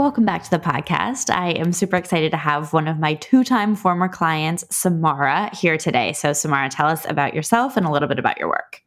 [0.00, 1.28] Welcome back to the podcast.
[1.28, 5.76] I am super excited to have one of my two time former clients, Samara, here
[5.76, 6.14] today.
[6.14, 8.80] So, Samara, tell us about yourself and a little bit about your work.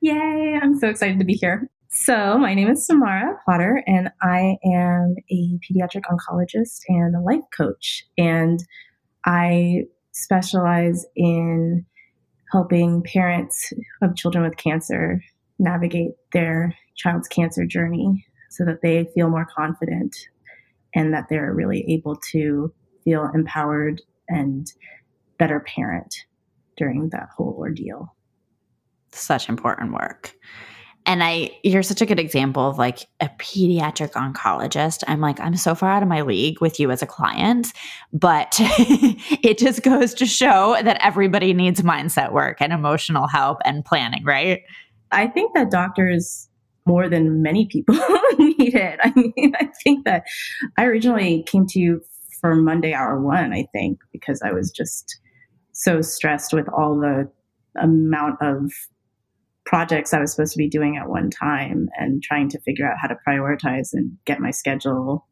[0.00, 0.58] Yay!
[0.60, 1.70] I'm so excited to be here.
[1.88, 7.44] So, my name is Samara Potter, and I am a pediatric oncologist and a life
[7.56, 8.02] coach.
[8.18, 8.58] And
[9.24, 11.86] I specialize in
[12.50, 13.72] helping parents
[14.02, 15.22] of children with cancer
[15.60, 20.16] navigate their child's cancer journey so that they feel more confident
[20.96, 22.72] and that they're really able to
[23.04, 24.72] feel empowered and
[25.38, 26.12] better parent
[26.76, 28.14] during that whole ordeal.
[29.12, 30.34] Such important work.
[31.04, 35.04] And I, you're such a good example of like a pediatric oncologist.
[35.06, 37.68] I'm like, I'm so far out of my league with you as a client,
[38.12, 43.84] but it just goes to show that everybody needs mindset work and emotional help and
[43.84, 44.62] planning, right?
[45.12, 46.48] I think that doctors
[46.86, 47.94] more than many people
[48.58, 48.98] need it.
[49.02, 50.24] I mean, I think that
[50.76, 52.02] I originally came to you
[52.40, 55.18] for Monday Hour One, I think, because I was just
[55.72, 57.30] so stressed with all the
[57.78, 58.72] amount of
[59.66, 62.96] projects I was supposed to be doing at one time and trying to figure out
[63.00, 65.26] how to prioritize and get my schedule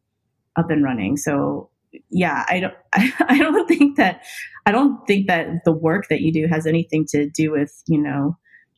[0.56, 1.16] up and running.
[1.16, 1.70] So
[2.10, 2.74] yeah, I don't
[3.28, 4.22] I don't think that
[4.66, 8.00] I don't think that the work that you do has anything to do with, you
[8.00, 8.36] know,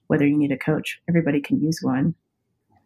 [0.08, 1.00] whether you need a coach.
[1.08, 2.14] Everybody can use one.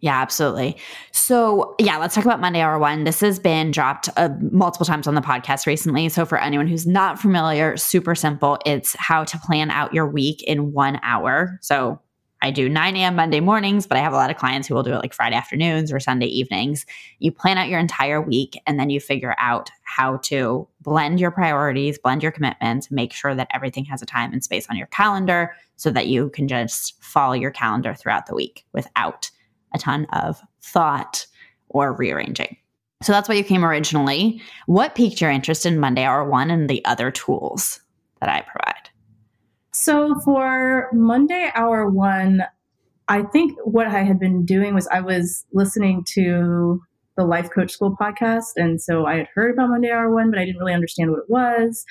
[0.01, 0.79] Yeah, absolutely.
[1.13, 3.05] So, yeah, let's talk about Monday Hour One.
[3.05, 6.09] This has been dropped uh, multiple times on the podcast recently.
[6.09, 8.59] So, for anyone who's not familiar, super simple.
[8.65, 11.59] It's how to plan out your week in one hour.
[11.61, 12.01] So,
[12.43, 13.17] I do 9 a.m.
[13.17, 15.37] Monday mornings, but I have a lot of clients who will do it like Friday
[15.37, 16.87] afternoons or Sunday evenings.
[17.19, 21.31] You plan out your entire week and then you figure out how to blend your
[21.31, 24.87] priorities, blend your commitments, make sure that everything has a time and space on your
[24.87, 29.31] calendar so that you can just follow your calendar throughout the week without
[29.75, 31.27] a ton of thought
[31.69, 32.57] or rearranging.
[33.03, 34.43] So that's why you came originally.
[34.67, 37.81] What piqued your interest in Monday Hour One and the other tools
[38.21, 38.91] that I provide?
[39.73, 42.45] So for Monday Hour One,
[43.09, 46.83] I think what I had been doing was I was listening to
[47.17, 48.53] the Life Coach School podcast.
[48.57, 51.21] And so I had heard about Monday Hour One, but I didn't really understand what
[51.21, 51.85] it was.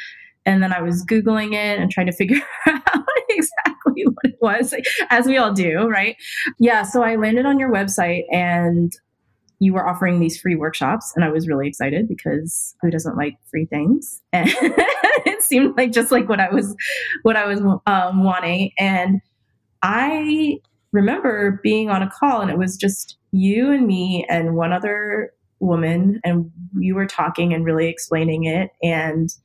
[0.46, 4.74] And then I was Googling it and trying to figure out exactly what it was,
[5.10, 6.16] as we all do, right?
[6.60, 6.84] Yeah.
[6.84, 8.92] So I landed on your website and
[9.60, 11.12] you were offering these free workshops.
[11.16, 14.22] And I was really excited because who doesn't like free things?
[14.34, 14.50] And
[15.26, 16.76] it seemed like just like what I was,
[17.24, 18.72] what I was um, wanting.
[18.78, 19.20] And
[19.82, 20.60] I
[20.92, 25.34] remember being on a call and it was just you and me and one other
[25.60, 29.36] woman and you were talking and really explaining it and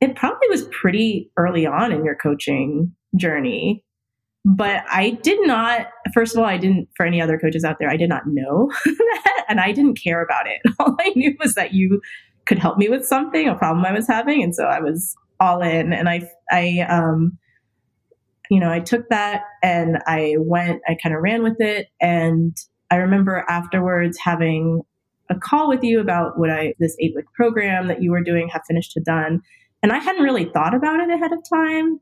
[0.00, 3.84] it probably was pretty early on in your coaching journey.
[4.44, 7.90] But I did not, first of all, I didn't, for any other coaches out there,
[7.90, 10.60] I did not know that and I didn't care about it.
[10.78, 12.00] All I knew was that you
[12.46, 14.42] could help me with something, a problem I was having.
[14.42, 17.38] And so I was all in and I, I, um,
[18.50, 21.88] you know, I took that and I went, I kind of ran with it.
[22.00, 22.56] And
[22.90, 24.82] I remember afterwards having
[25.30, 28.48] a call with you about what I, this eight week program that you were doing,
[28.48, 29.40] half finished to done.
[29.82, 32.00] And I hadn't really thought about it ahead of time.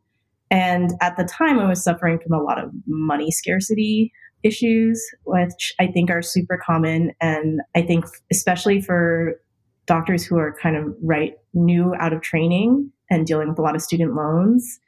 [0.50, 5.72] And at the time, I was suffering from a lot of money scarcity issues, which
[5.78, 7.12] I think are super common.
[7.20, 9.40] And I think, especially for
[9.86, 13.74] doctors who are kind of right new out of training and dealing with a lot
[13.74, 14.78] of student loans,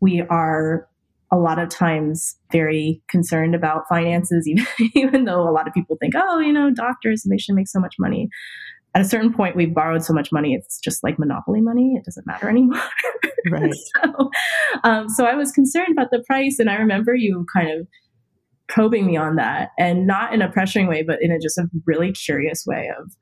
[0.00, 0.88] we are
[1.32, 5.96] a lot of times very concerned about finances, even, even though a lot of people
[6.00, 8.28] think, oh, you know, doctors, they should make so much money
[8.96, 12.04] at a certain point we've borrowed so much money it's just like monopoly money it
[12.04, 12.82] doesn't matter anymore.
[13.48, 13.72] Right.
[14.02, 14.30] So,
[14.82, 17.86] um, so i was concerned about the price and i remember you kind of
[18.66, 21.68] probing me on that and not in a pressuring way but in a just a
[21.86, 23.12] really curious way of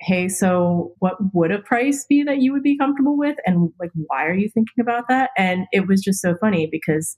[0.00, 3.90] hey so what would a price be that you would be comfortable with and like
[4.06, 5.30] why are you thinking about that?
[5.36, 7.16] And it was just so funny because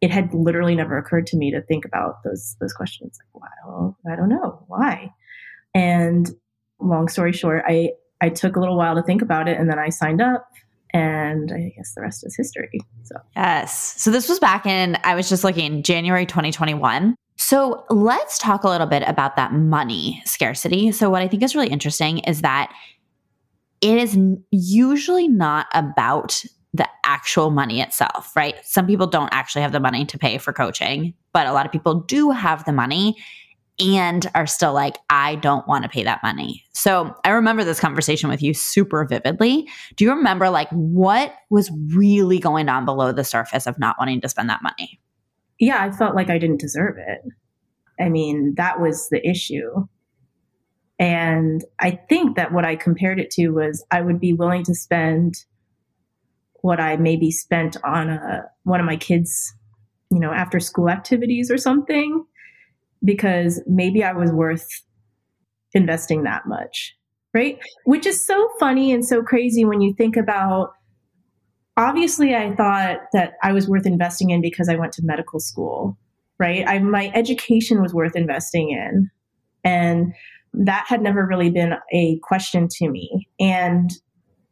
[0.00, 3.18] it had literally never occurred to me to think about those those questions.
[3.34, 4.64] Like wow i don't know.
[4.68, 5.10] Why
[5.74, 6.30] and
[6.80, 7.90] long story short, I,
[8.20, 10.48] I took a little while to think about it and then I signed up
[10.92, 12.80] and I guess the rest is history.
[13.02, 14.00] So yes.
[14.00, 17.16] So this was back in I was just looking January 2021.
[17.36, 20.92] So let's talk a little bit about that money scarcity.
[20.92, 22.72] So, what I think is really interesting is that
[23.80, 24.16] it is
[24.50, 26.42] usually not about
[26.72, 28.54] the actual money itself, right?
[28.64, 31.72] Some people don't actually have the money to pay for coaching, but a lot of
[31.72, 33.16] people do have the money
[33.80, 36.64] and are still like, I don't want to pay that money.
[36.72, 39.68] So I remember this conversation with you super vividly.
[39.96, 44.20] Do you remember like what was really going on below the surface of not wanting
[44.20, 45.00] to spend that money?
[45.58, 47.22] Yeah, I felt like I didn't deserve it.
[48.00, 49.86] I mean, that was the issue.
[50.98, 54.74] And I think that what I compared it to was I would be willing to
[54.74, 55.44] spend
[56.62, 59.52] what I maybe spent on a, one of my kids,
[60.10, 62.24] you know, after school activities or something,
[63.04, 64.66] because maybe I was worth
[65.72, 66.94] investing that much,
[67.32, 67.58] right?
[67.84, 70.72] Which is so funny and so crazy when you think about.
[71.76, 75.98] Obviously, I thought that I was worth investing in because I went to medical school,
[76.38, 76.64] right?
[76.66, 79.10] I, my education was worth investing in.
[79.64, 80.14] And
[80.52, 83.28] that had never really been a question to me.
[83.40, 83.90] And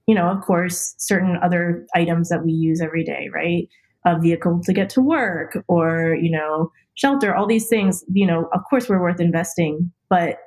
[0.07, 3.69] you know, of course, certain other items that we use every day, right?
[4.05, 8.49] A vehicle to get to work or, you know, shelter, all these things, you know,
[8.53, 10.39] of course we're worth investing, but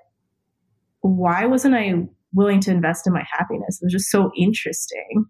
[1.02, 3.80] why wasn't I willing to invest in my happiness?
[3.82, 5.26] It was just so interesting.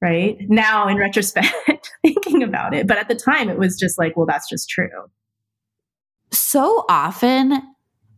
[0.00, 2.86] Right now, in retrospect, thinking about it.
[2.86, 4.88] But at the time, it was just like, well, that's just true.
[6.30, 7.60] So often,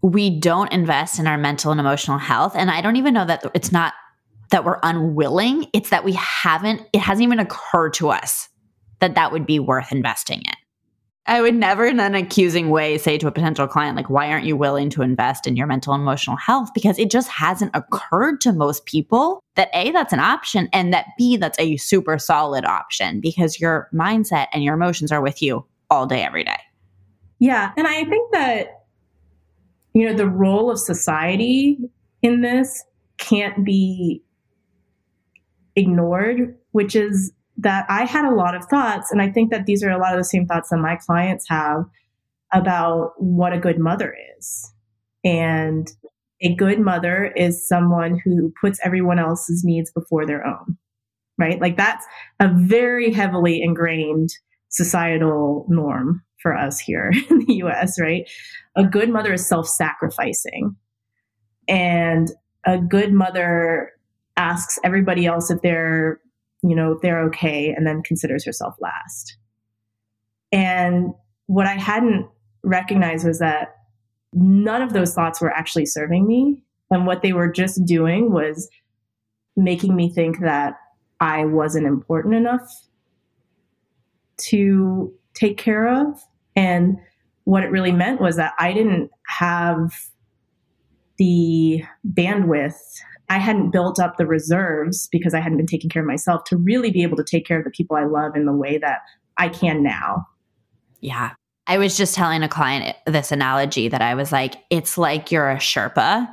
[0.03, 2.53] we don't invest in our mental and emotional health.
[2.55, 3.95] And I don't even know that it's not
[4.51, 5.69] that we're unwilling.
[5.73, 8.50] It's that we haven't, it hasn't even occurred to us
[9.01, 10.55] that that would be worth investing in.
[11.27, 14.47] I would never, in an accusing way, say to a potential client, like, why aren't
[14.47, 16.71] you willing to invest in your mental and emotional health?
[16.75, 21.07] Because it just hasn't occurred to most people that A, that's an option, and that
[21.19, 25.65] B, that's a super solid option because your mindset and your emotions are with you
[25.91, 26.59] all day, every day.
[27.39, 27.73] Yeah.
[27.77, 28.85] And I think that,
[29.93, 31.79] you know, the role of society
[32.23, 32.83] in this
[33.19, 34.23] can't be
[35.77, 37.33] ignored, which is
[37.63, 39.11] that I had a lot of thoughts.
[39.11, 41.47] And I think that these are a lot of the same thoughts that my clients
[41.49, 41.85] have
[42.53, 44.73] about what a good mother is.
[45.25, 45.91] And
[46.43, 50.79] a good mother is someone who puts everyone else's needs before their own,
[51.39, 51.61] right?
[51.61, 52.05] Like that's
[52.41, 54.31] a very heavily ingrained
[54.71, 58.29] societal norm for us here in the US, right?
[58.77, 60.77] A good mother is self sacrificing.
[61.69, 62.31] And
[62.65, 63.93] a good mother
[64.37, 66.21] asks everybody else if they're,
[66.63, 69.37] you know, they're okay and then considers herself last.
[70.53, 71.13] And
[71.47, 72.27] what I hadn't
[72.63, 73.77] recognized was that
[74.33, 76.63] none of those thoughts were actually serving me.
[76.91, 78.69] And what they were just doing was
[79.57, 80.75] making me think that
[81.21, 82.69] I wasn't important enough
[84.39, 86.21] to take care of.
[86.57, 86.99] And
[87.45, 89.93] what it really meant was that I didn't have
[91.19, 92.79] the bandwidth
[93.31, 96.57] I hadn't built up the reserves because I hadn't been taking care of myself to
[96.57, 99.03] really be able to take care of the people I love in the way that
[99.39, 100.27] I can now.
[100.99, 101.31] Yeah.
[101.69, 105.49] I was just telling a client this analogy that I was like, it's like you're
[105.49, 106.29] a Sherpa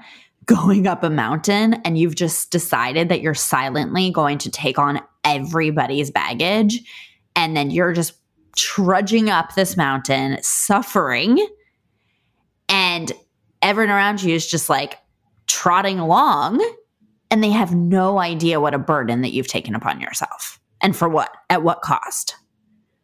[0.48, 5.00] going up a mountain and you've just decided that you're silently going to take on
[5.24, 6.82] everybody's baggage.
[7.36, 8.14] And then you're just
[8.56, 11.46] trudging up this mountain, suffering.
[12.70, 13.12] And
[13.62, 14.98] everyone around you is just like
[15.46, 16.60] trotting along
[17.30, 20.60] and they have no idea what a burden that you've taken upon yourself.
[20.82, 21.36] And for what?
[21.50, 22.36] At what cost?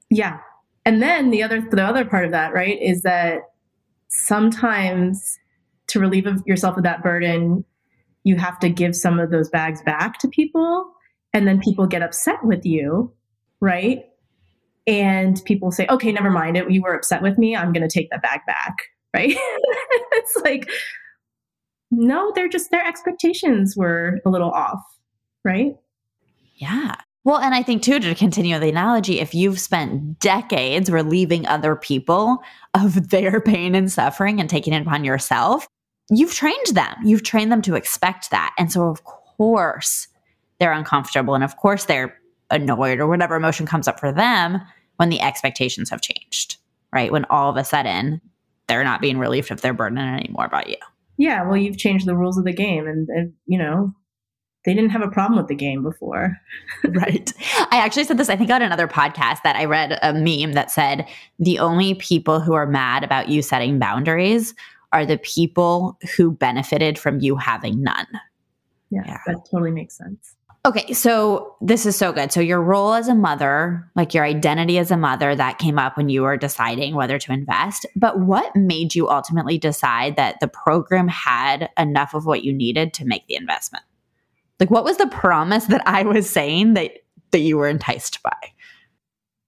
[0.10, 0.40] Yeah.
[0.86, 3.42] And then the other the other part of that right is that
[4.10, 5.40] sometimes
[5.88, 7.66] to relieve yourself of that burden
[8.24, 10.90] you have to give some of those bags back to people
[11.34, 13.12] and then people get upset with you
[13.60, 14.04] right?
[14.86, 16.58] And people say okay never mind.
[16.58, 17.56] It you were upset with me.
[17.56, 18.76] I'm going to take that bag back.
[19.14, 19.36] Right?
[20.16, 20.70] It's like
[21.98, 24.82] no, they're just their expectations were a little off,
[25.44, 25.76] right?
[26.56, 26.96] Yeah.
[27.24, 31.76] Well, and I think too, to continue the analogy, if you've spent decades relieving other
[31.76, 32.40] people
[32.74, 35.68] of their pain and suffering and taking it upon yourself,
[36.10, 36.96] you've trained them.
[37.04, 38.54] You've trained them to expect that.
[38.58, 40.08] And so, of course,
[40.60, 41.36] they're uncomfortable.
[41.36, 42.18] And of course, they're
[42.50, 44.60] annoyed or whatever emotion comes up for them
[44.98, 46.58] when the expectations have changed,
[46.94, 47.12] right?
[47.12, 48.22] When all of a sudden
[48.68, 50.78] they're not being relieved of their burden anymore about you
[51.18, 53.94] yeah, well, you've changed the rules of the game, and, and you know,
[54.66, 56.38] they didn't have a problem with the game before.
[56.90, 57.32] right.
[57.72, 60.72] I actually said this, I think, on another podcast that I read a meme that
[60.72, 61.08] said
[61.40, 64.54] the only people who are mad about you setting boundaries
[64.92, 68.08] are the people who benefited from you having none.
[68.90, 69.18] Yeah, yeah.
[69.26, 70.36] that totally makes sense.
[70.66, 72.32] Okay, so this is so good.
[72.32, 75.98] So your role as a mother, like your identity as a mother, that came up
[75.98, 77.86] when you were deciding whether to invest.
[77.98, 82.94] But what made you ultimately decide that the program had enough of what you needed
[82.94, 83.84] to make the investment?
[84.62, 86.92] Like what was the promise that I was saying that
[87.32, 88.32] that you were enticed by?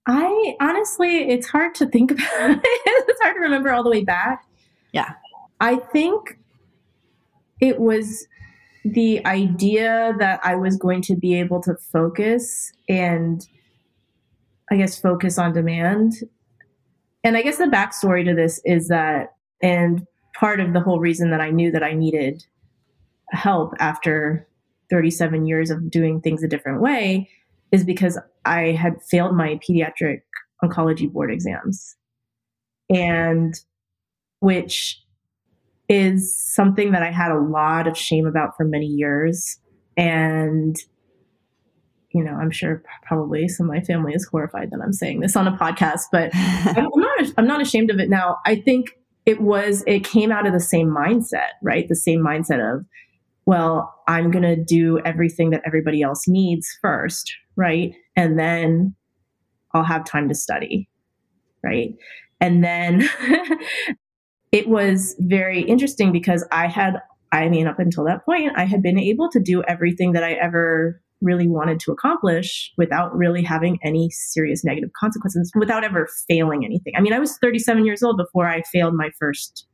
[0.08, 2.26] I honestly, it's hard to think about.
[2.62, 4.46] it's hard to remember all the way back.
[4.92, 5.14] Yeah.
[5.62, 6.40] I think
[7.62, 8.28] it was
[8.86, 13.46] the idea that I was going to be able to focus and
[14.72, 16.14] I guess focus on demand.
[17.24, 20.06] And I guess the backstory to this is that, and
[20.38, 22.44] part of the whole reason that I knew that I needed
[23.32, 24.48] help after
[24.92, 27.28] 37 years of doing things a different way
[27.72, 30.22] is because I had failed my pediatric
[30.64, 31.96] oncology board exams.
[32.90, 33.60] And
[34.42, 35.02] which
[35.88, 39.60] is something that I had a lot of shame about for many years.
[39.98, 40.76] And,
[42.12, 45.36] you know, I'm sure probably some of my family is horrified that I'm saying this
[45.36, 48.38] on a podcast, but I'm not, I'm not ashamed of it now.
[48.46, 51.88] I think it was, it came out of the same mindset, right?
[51.88, 52.86] The same mindset of,
[53.46, 57.94] well, I'm going to do everything that everybody else needs first, right?
[58.16, 58.96] And then
[59.74, 60.90] I'll have time to study,
[61.64, 61.94] right?
[62.42, 63.08] And then
[64.56, 67.02] it was very interesting because I had,
[67.34, 70.32] I mean, up until that point, I had been able to do everything that I
[70.32, 76.64] ever really wanted to accomplish without really having any serious negative consequences, without ever failing
[76.64, 76.94] anything.
[76.96, 79.68] I mean, I was 37 years old before I failed my first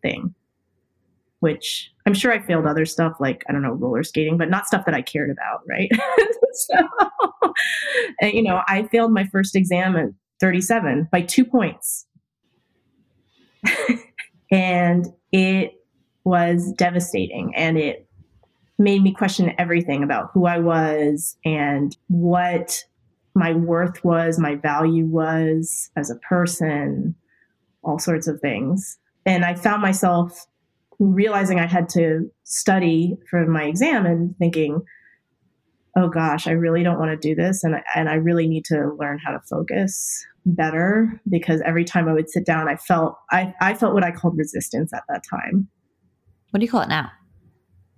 [0.00, 0.34] thing,
[1.40, 4.66] which I'm sure I failed other stuff like, I don't know, roller skating, but not
[4.66, 5.90] stuff that I cared about, right?
[6.54, 6.74] so,
[8.22, 10.08] and, you know, I failed my first exam at
[10.40, 12.06] 37 by two points.
[14.50, 15.72] And it
[16.24, 18.08] was devastating and it
[18.78, 22.84] made me question everything about who I was and what
[23.34, 27.14] my worth was, my value was as a person,
[27.82, 28.98] all sorts of things.
[29.24, 30.46] And I found myself
[30.98, 34.82] realizing I had to study for my exam and thinking,
[35.96, 37.64] oh gosh, I really don't want to do this.
[37.64, 42.12] And, and I really need to learn how to focus better because every time I
[42.12, 45.68] would sit down, I felt I, I felt what I called resistance at that time.
[46.50, 47.10] What do you call it now?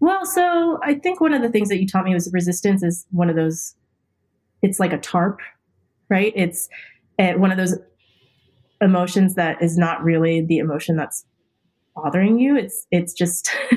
[0.01, 3.07] Well, so I think one of the things that you taught me was resistance is
[3.11, 3.75] one of those.
[4.63, 5.41] It's like a tarp,
[6.09, 6.33] right?
[6.35, 6.69] It's
[7.19, 7.77] uh, one of those
[8.81, 11.25] emotions that is not really the emotion that's
[12.03, 13.51] bothering you it's it's just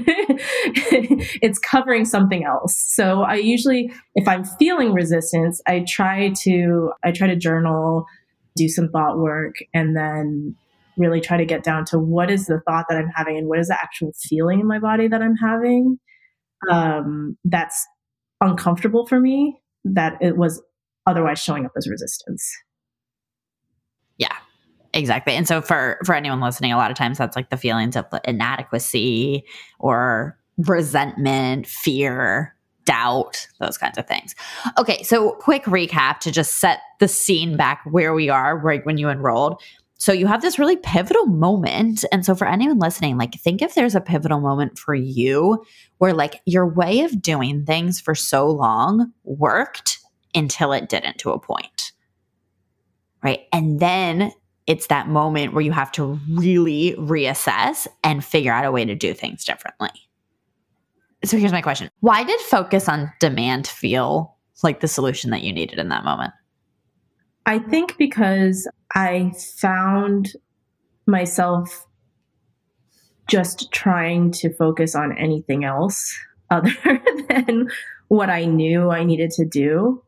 [1.41, 7.11] it's covering something else so i usually if i'm feeling resistance i try to i
[7.11, 8.05] try to journal
[8.55, 10.55] do some thought work, and then
[10.97, 13.59] really try to get down to what is the thought that I'm having and what
[13.59, 15.99] is the actual feeling in my body that I'm having
[16.69, 17.87] um, that's
[18.41, 20.61] uncomfortable for me that it was
[21.07, 22.51] otherwise showing up as resistance.
[24.17, 24.35] Yeah,
[24.93, 25.33] exactly.
[25.33, 28.05] And so for for anyone listening, a lot of times that's like the feelings of
[28.25, 29.43] inadequacy
[29.79, 32.55] or resentment, fear,
[32.91, 34.35] doubt, those kinds of things.
[34.77, 38.97] Okay, so quick recap to just set the scene back where we are right when
[38.97, 39.61] you enrolled.
[39.97, 42.03] So you have this really pivotal moment.
[42.11, 45.63] And so for anyone listening, like think if there's a pivotal moment for you
[45.99, 49.99] where like your way of doing things for so long worked
[50.35, 51.93] until it didn't to a point.
[53.23, 53.41] Right?
[53.53, 54.33] And then
[54.67, 58.95] it's that moment where you have to really reassess and figure out a way to
[58.95, 60.10] do things differently
[61.23, 61.89] so here's my question.
[61.99, 66.33] Why did focus on demand feel like the solution that you needed in that moment?
[67.45, 70.33] I think because i found
[71.07, 71.87] myself
[73.27, 76.13] just trying to focus on anything else
[76.49, 76.73] other
[77.29, 77.69] than
[78.09, 80.03] what i knew i needed to do.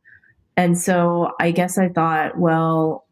[0.55, 3.07] And so i guess i thought well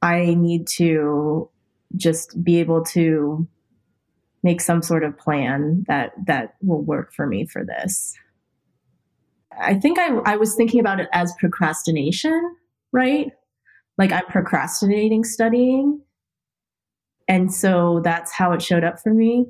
[0.00, 1.48] i need to
[1.96, 3.46] just be able to
[4.42, 8.14] make some sort of plan that that will work for me for this.
[9.60, 12.56] I think i, I was thinking about it as procrastination
[12.92, 13.32] right?
[13.98, 16.00] Like i'm procrastinating studying.
[17.28, 19.46] And so that's how it showed up for me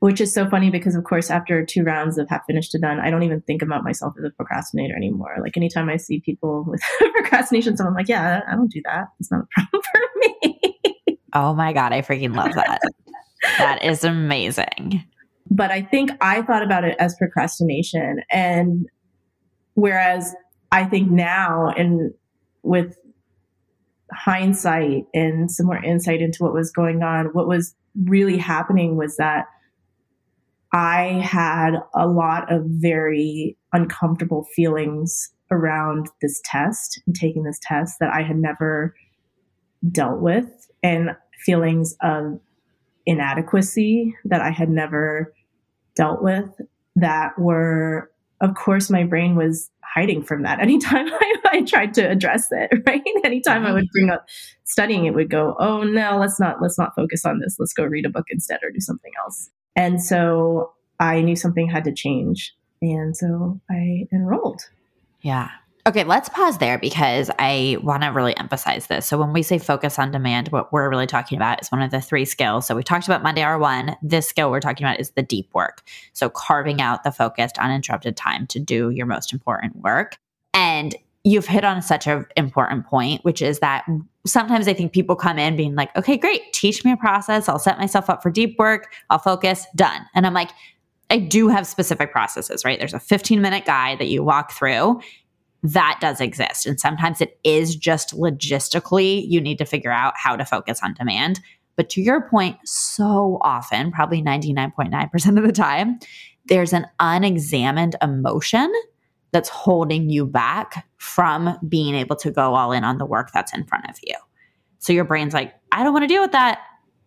[0.00, 3.00] which is so funny because of course after two rounds of half finished to done
[3.00, 5.36] i don't even think about myself as a procrastinator anymore.
[5.40, 6.82] Like anytime i see people with
[7.14, 9.08] procrastination so i'm like yeah i don't do that.
[9.18, 10.78] It's not a problem for me.
[11.32, 12.80] Oh my god i freaking love that
[13.58, 15.04] that is amazing.
[15.50, 18.20] But I think I thought about it as procrastination.
[18.30, 18.86] And
[19.74, 20.34] whereas
[20.72, 22.12] I think now, and
[22.62, 22.96] with
[24.12, 27.74] hindsight and some more insight into what was going on, what was
[28.04, 29.46] really happening was that
[30.72, 37.98] I had a lot of very uncomfortable feelings around this test and taking this test
[38.00, 38.94] that I had never
[39.92, 40.46] dealt with,
[40.82, 41.10] and
[41.44, 42.40] feelings of
[43.06, 45.32] inadequacy that I had never
[45.94, 46.60] dealt with
[46.96, 48.10] that were,
[48.40, 52.70] of course, my brain was hiding from that anytime I, I tried to address it,
[52.86, 53.02] right?
[53.24, 53.74] Anytime I mm-hmm.
[53.74, 54.26] would bring up
[54.64, 57.56] studying, it would go, oh no, let's not, let's not focus on this.
[57.58, 59.50] Let's go read a book instead or do something else.
[59.74, 62.54] And so I knew something had to change.
[62.82, 64.62] And so I enrolled.
[65.22, 65.50] Yeah.
[65.86, 69.06] Okay, let's pause there because I want to really emphasize this.
[69.06, 71.92] So, when we say focus on demand, what we're really talking about is one of
[71.92, 72.66] the three skills.
[72.66, 73.94] So, we talked about Monday Hour One.
[74.02, 75.82] This skill we're talking about is the deep work.
[76.12, 80.18] So, carving out the focused, uninterrupted time to do your most important work.
[80.54, 83.86] And you've hit on such an important point, which is that
[84.26, 87.48] sometimes I think people come in being like, okay, great, teach me a process.
[87.48, 88.92] I'll set myself up for deep work.
[89.10, 90.04] I'll focus, done.
[90.16, 90.50] And I'm like,
[91.10, 92.76] I do have specific processes, right?
[92.76, 95.00] There's a 15 minute guide that you walk through
[95.72, 96.66] that does exist.
[96.66, 100.94] And sometimes it is just logistically, you need to figure out how to focus on
[100.94, 101.40] demand.
[101.76, 105.98] But to your point, so often, probably 99.9% of the time,
[106.46, 108.72] there's an unexamined emotion
[109.32, 113.52] that's holding you back from being able to go all in on the work that's
[113.52, 114.14] in front of you.
[114.78, 116.60] So your brain's like, I don't want to deal with that.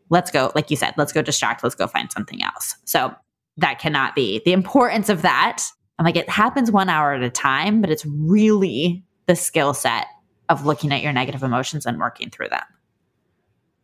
[0.10, 2.76] Let's go, like you said, let's go distract, let's go find something else.
[2.86, 3.14] So
[3.58, 4.42] that cannot be.
[4.44, 5.66] The importance of that
[6.00, 10.08] I'm like, it happens one hour at a time, but it's really the skill set
[10.48, 12.64] of looking at your negative emotions and working through them.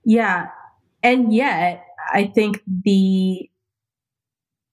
[0.05, 0.47] Yeah.
[1.03, 3.49] And yet, I think the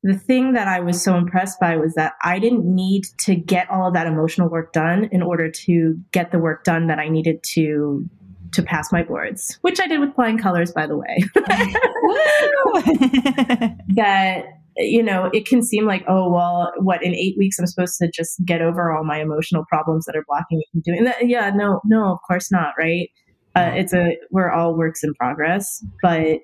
[0.05, 3.71] the thing that I was so impressed by was that I didn't need to get
[3.71, 7.09] all of that emotional work done in order to get the work done that I
[7.09, 8.09] needed to
[8.53, 11.25] to pass my boards, which I did with flying colors, by the way.
[13.95, 17.99] that you know, it can seem like, oh, well, what in eight weeks I'm supposed
[17.99, 21.29] to just get over all my emotional problems that are blocking me from doing that.
[21.29, 23.11] Yeah, no, no, of course not, right?
[23.55, 26.39] Uh, it's a we're all works in progress, but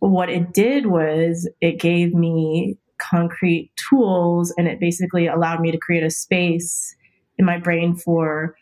[0.00, 5.78] what it did was it gave me concrete tools, and it basically allowed me to
[5.78, 6.94] create a space
[7.38, 8.56] in my brain for,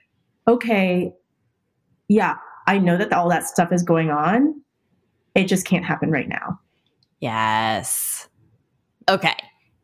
[0.46, 1.12] okay,
[2.08, 4.62] yeah, I know that all that stuff is going on.
[5.34, 6.60] It just can't happen right now.
[7.20, 8.28] Yes.
[9.08, 9.34] Okay.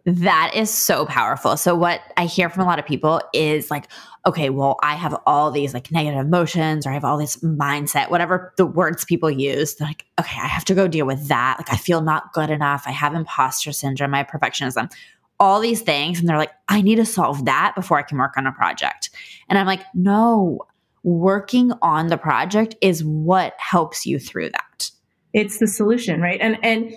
[0.05, 1.57] That is so powerful.
[1.57, 3.87] So what I hear from a lot of people is like,
[4.27, 8.11] okay, well, I have all these like negative emotions or I have all this mindset,
[8.11, 9.77] whatever the words people use.
[9.77, 11.57] They're like, okay, I have to go deal with that.
[11.59, 12.83] Like I feel not good enough.
[12.87, 14.93] I have imposter syndrome, I have perfectionism,
[15.39, 16.19] all these things.
[16.19, 19.11] And they're like, I need to solve that before I can work on a project.
[19.49, 20.67] And I'm like, no,
[21.05, 24.91] working on the project is what helps you through that.
[25.33, 26.41] It's the solution, right?
[26.41, 26.93] And and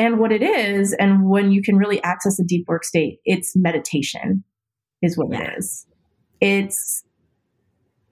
[0.00, 3.54] and what it is, and when you can really access a deep work state, it's
[3.54, 4.42] meditation,
[5.02, 5.42] is what yeah.
[5.42, 5.86] it is.
[6.40, 7.04] It's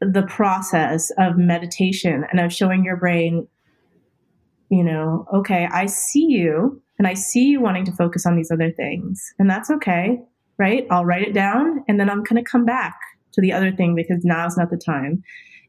[0.02, 3.48] the process of meditation and of showing your brain,
[4.70, 8.50] you know, okay, I see you and I see you wanting to focus on these
[8.50, 10.18] other things, and that's okay,
[10.58, 10.86] right?
[10.90, 12.96] I'll write it down and then I'm going to come back
[13.32, 15.22] to the other thing because now's not the time.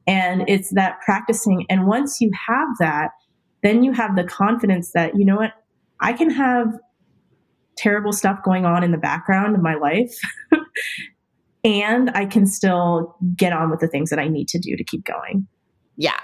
[0.06, 1.66] And it's that practicing.
[1.70, 3.12] And once you have that,
[3.64, 5.54] then you have the confidence that, you know what,
[6.00, 6.68] I can have
[7.78, 10.20] terrible stuff going on in the background of my life.
[11.64, 14.84] and I can still get on with the things that I need to do to
[14.84, 15.48] keep going.
[16.00, 16.18] Yeah.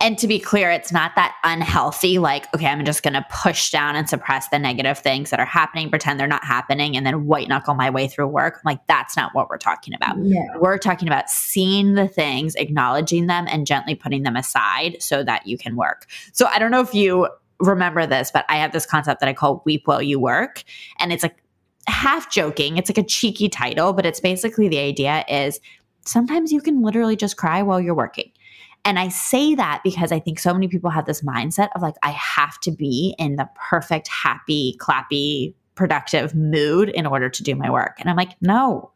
[0.00, 3.72] And to be clear, it's not that unhealthy, like, okay, I'm just going to push
[3.72, 7.26] down and suppress the negative things that are happening, pretend they're not happening, and then
[7.26, 8.60] white knuckle my way through work.
[8.64, 10.18] Like, that's not what we're talking about.
[10.22, 10.56] Yeah.
[10.60, 15.48] We're talking about seeing the things, acknowledging them, and gently putting them aside so that
[15.48, 16.06] you can work.
[16.32, 17.26] So I don't know if you
[17.60, 20.62] remember this, but I have this concept that I call Weep While You Work.
[20.98, 21.42] And it's like
[21.86, 22.76] half joking.
[22.76, 25.60] It's like a cheeky title, but it's basically the idea is
[26.04, 28.30] sometimes you can literally just cry while you're working.
[28.84, 31.96] And I say that because I think so many people have this mindset of like,
[32.02, 37.54] I have to be in the perfect, happy, clappy, productive mood in order to do
[37.54, 37.96] my work.
[37.98, 38.92] And I'm like, no,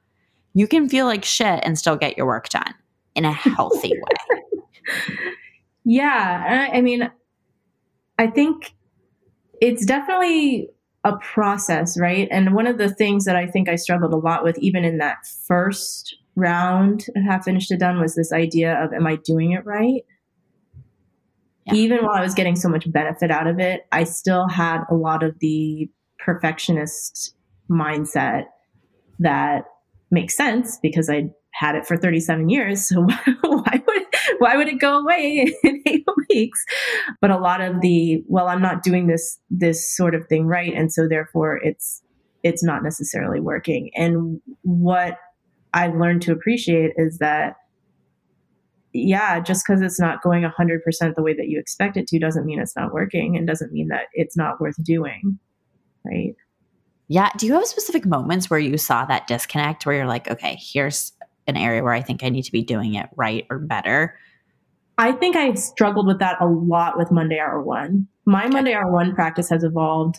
[0.55, 2.75] you can feel like shit and still get your work done
[3.15, 5.03] in a healthy way.
[5.85, 6.69] Yeah.
[6.73, 7.11] I mean,
[8.23, 8.77] I think
[9.61, 10.69] it's definitely
[11.03, 12.29] a process, right?
[12.31, 14.99] And one of the things that I think I struggled a lot with, even in
[14.99, 19.51] that first round of half finished to done, was this idea of, am I doing
[19.51, 20.03] it right?
[21.67, 21.75] Yeah.
[21.75, 24.95] Even while I was getting so much benefit out of it, I still had a
[24.95, 27.35] lot of the perfectionist
[27.69, 28.45] mindset
[29.19, 29.65] that
[30.13, 32.89] makes sense because I had it for 37 years.
[32.89, 33.03] So
[33.43, 34.03] why would
[34.39, 36.65] why would it go away in eight weeks.
[37.21, 40.73] But a lot of the, well, I'm not doing this, this sort of thing right.
[40.75, 42.03] And so therefore it's,
[42.43, 43.91] it's not necessarily working.
[43.95, 45.17] And what
[45.75, 47.57] I've learned to appreciate is that
[48.95, 52.45] yeah, just because it's not going 100% the way that you expect it to doesn't
[52.45, 55.39] mean it's not working and doesn't mean that it's not worth doing.
[56.05, 56.35] Right.
[57.09, 57.31] Yeah.
[57.39, 61.13] Do you have specific moments where you saw that disconnect where you're like, okay, here's
[61.47, 64.17] an area where I think I need to be doing it right or better?
[64.99, 68.07] I think I struggled with that a lot with Monday Hour One.
[68.25, 68.53] My okay.
[68.53, 70.19] Monday Hour One practice has evolved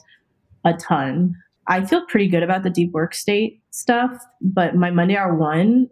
[0.66, 1.36] a ton.
[1.68, 5.90] I feel pretty good about the deep work state stuff, but my Monday Hour One,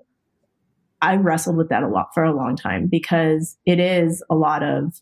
[1.02, 4.64] I wrestled with that a lot for a long time because it is a lot
[4.64, 5.00] of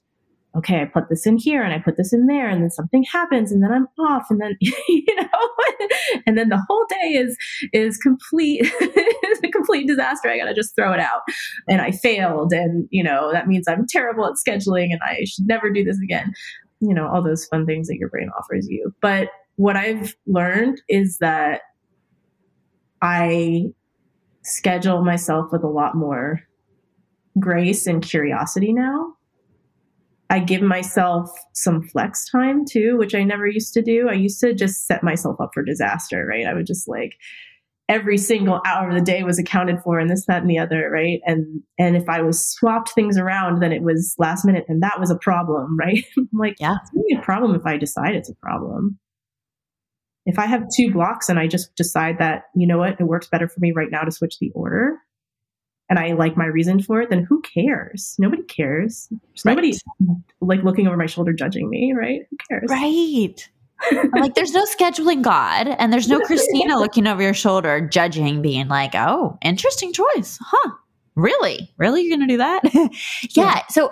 [0.55, 3.03] okay, I put this in here and I put this in there, and then something
[3.03, 5.87] happens, and then I'm off, and then you know,
[6.27, 7.37] and then the whole day is
[7.73, 10.29] is complete is a complete disaster.
[10.29, 11.21] I gotta just throw it out,
[11.67, 15.47] and I failed, and you know that means I'm terrible at scheduling, and I should
[15.47, 16.33] never do this again.
[16.79, 18.93] You know all those fun things that your brain offers you.
[19.01, 21.61] But what I've learned is that
[23.01, 23.65] I
[24.41, 26.41] schedule myself with a lot more
[27.39, 29.15] grace and curiosity now
[30.29, 34.07] I give myself some flex time too, which I never used to do.
[34.09, 36.45] I used to just set myself up for disaster, right?
[36.45, 37.15] I would just like
[37.89, 40.89] every single hour of the day was accounted for and this, that, and the other,
[40.91, 41.19] right?
[41.25, 44.99] And and if I was swapped things around, then it was last minute and that
[44.99, 46.05] was a problem, right?
[46.17, 48.99] I'm like, yeah, it's really a problem if I decide it's a problem.
[50.25, 53.27] If I have two blocks and I just decide that, you know what, it works
[53.27, 54.97] better for me right now to switch the order,
[55.89, 58.15] and I like my reason for it, then who cares?
[58.19, 59.09] Nobody cares.
[59.43, 59.55] Right.
[59.55, 59.77] Nobody
[60.39, 62.21] like looking over my shoulder judging me, right?
[62.29, 62.69] Who cares?
[62.69, 63.49] Right.
[64.13, 68.67] like there's no scheduling God and there's no Christina looking over your shoulder judging, being
[68.67, 70.37] like, oh, interesting choice.
[70.41, 70.71] Huh.
[71.15, 71.73] Really?
[71.77, 72.03] Really?
[72.03, 72.61] You're gonna do that?
[72.73, 72.87] yeah.
[73.31, 73.61] yeah.
[73.69, 73.91] So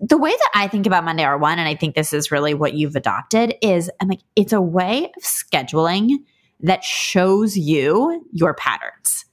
[0.00, 2.54] the way that I think about Monday Hour One, and I think this is really
[2.54, 6.16] what you've adopted, is I'm like, it's a way of scheduling
[6.60, 9.24] that shows you your patterns.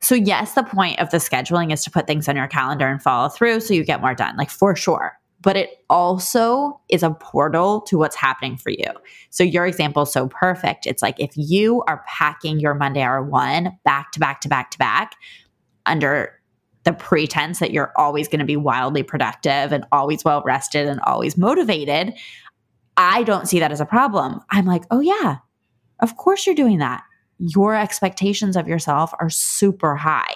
[0.00, 3.02] So, yes, the point of the scheduling is to put things on your calendar and
[3.02, 5.18] follow through so you get more done, like for sure.
[5.40, 8.86] But it also is a portal to what's happening for you.
[9.30, 10.86] So, your example is so perfect.
[10.86, 14.70] It's like if you are packing your Monday hour one back to back to back
[14.72, 15.14] to back
[15.86, 16.32] under
[16.84, 21.00] the pretense that you're always going to be wildly productive and always well rested and
[21.00, 22.14] always motivated,
[22.96, 24.40] I don't see that as a problem.
[24.50, 25.38] I'm like, oh, yeah,
[26.00, 27.02] of course you're doing that
[27.38, 30.34] your expectations of yourself are super high.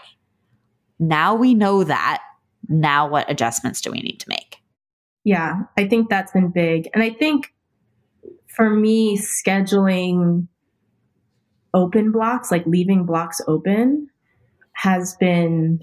[0.99, 2.23] Now we know that.
[2.69, 4.59] Now, what adjustments do we need to make?
[5.25, 6.89] Yeah, I think that's been big.
[6.95, 7.53] And I think
[8.49, 10.47] for me, scheduling
[11.75, 14.09] open blocks, like leaving blocks open,
[14.75, 15.81] has been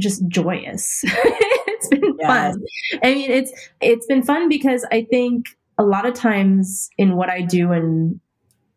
[0.00, 1.02] just joyous.
[1.04, 2.62] it's been fun.
[3.02, 5.46] I mean, it's it's been fun because I think
[5.78, 8.20] a lot of times in what I do in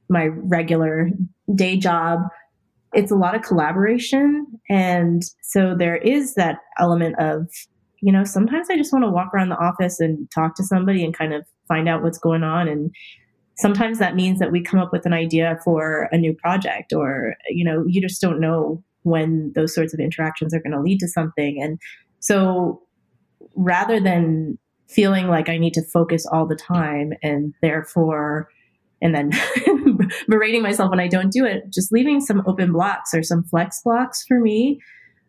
[0.09, 1.09] my regular
[1.53, 2.21] day job,
[2.93, 4.47] it's a lot of collaboration.
[4.69, 7.47] And so there is that element of,
[8.01, 11.03] you know, sometimes I just want to walk around the office and talk to somebody
[11.03, 12.67] and kind of find out what's going on.
[12.67, 12.93] And
[13.57, 17.35] sometimes that means that we come up with an idea for a new project or,
[17.49, 20.99] you know, you just don't know when those sorts of interactions are going to lead
[20.99, 21.61] to something.
[21.61, 21.79] And
[22.19, 22.81] so
[23.55, 28.49] rather than feeling like I need to focus all the time and therefore
[29.01, 29.31] and then
[30.27, 33.81] berating myself when I don't do it, just leaving some open blocks or some flex
[33.83, 34.79] blocks for me,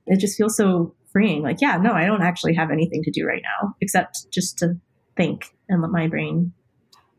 [0.07, 1.43] it just feels so freeing.
[1.43, 4.77] Like, yeah, no, I don't actually have anything to do right now except just to
[5.17, 6.53] think and let my brain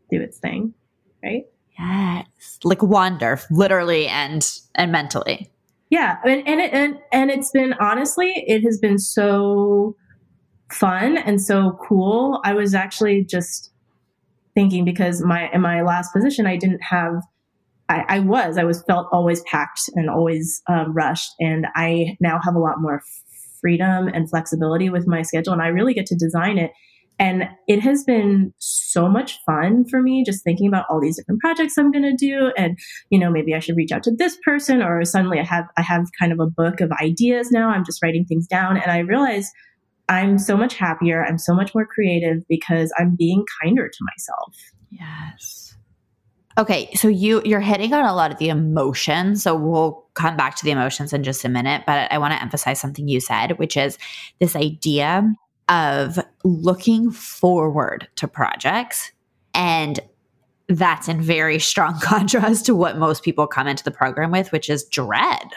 [0.10, 0.74] do its thing.
[1.24, 1.44] Right.
[1.78, 2.60] Yes.
[2.64, 5.52] Like wander literally and and mentally.
[5.90, 6.18] Yeah.
[6.24, 9.96] And and it, and and it's been honestly, it has been so
[10.72, 12.42] fun and so cool.
[12.44, 13.72] I was actually just
[14.58, 17.22] thinking because my in my last position I didn't have
[17.90, 21.30] I, I was I was felt always packed and always um, rushed.
[21.40, 23.04] And I now have a lot more
[23.62, 26.72] freedom and flexibility with my schedule and I really get to design it.
[27.20, 31.40] And it has been so much fun for me just thinking about all these different
[31.40, 32.52] projects I'm going to do.
[32.58, 32.80] And
[33.12, 35.84] you know maybe I should reach out to this person or suddenly I have I
[35.84, 37.70] have kind of a book of ideas now.
[37.70, 38.78] I'm just writing things down.
[38.78, 39.52] And I realize
[40.10, 41.26] I'm so much happier.
[41.26, 44.56] I'm so much more creative because I'm being kinder to myself.
[44.90, 45.76] Yes.
[46.58, 49.44] Okay, so you you're hitting on a lot of the emotions.
[49.44, 52.42] So we'll come back to the emotions in just a minute, but I want to
[52.42, 53.98] emphasize something you said, which is
[54.40, 55.32] this idea
[55.70, 59.12] of looking forward to projects
[59.54, 60.00] and
[60.70, 64.70] that's in very strong contrast to what most people come into the program with, which
[64.70, 65.50] is dread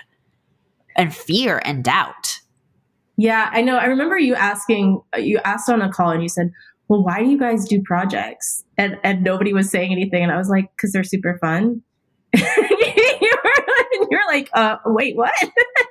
[0.97, 2.40] and fear and doubt.
[3.21, 3.77] Yeah, I know.
[3.77, 6.51] I remember you asking, you asked on a call and you said,
[6.89, 8.65] well, why do you guys do projects?
[8.79, 10.23] And, and nobody was saying anything.
[10.23, 11.83] And I was like, because they're super fun.
[12.35, 15.35] you're like, uh, wait, what?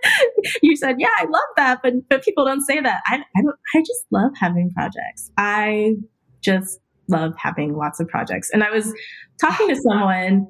[0.63, 3.01] you said, yeah, I love that, but but people don't say that.
[3.05, 3.55] I, I don't.
[3.75, 5.29] I just love having projects.
[5.37, 5.97] I
[6.41, 8.49] just love having lots of projects.
[8.51, 8.91] And I was
[9.39, 10.47] talking to someone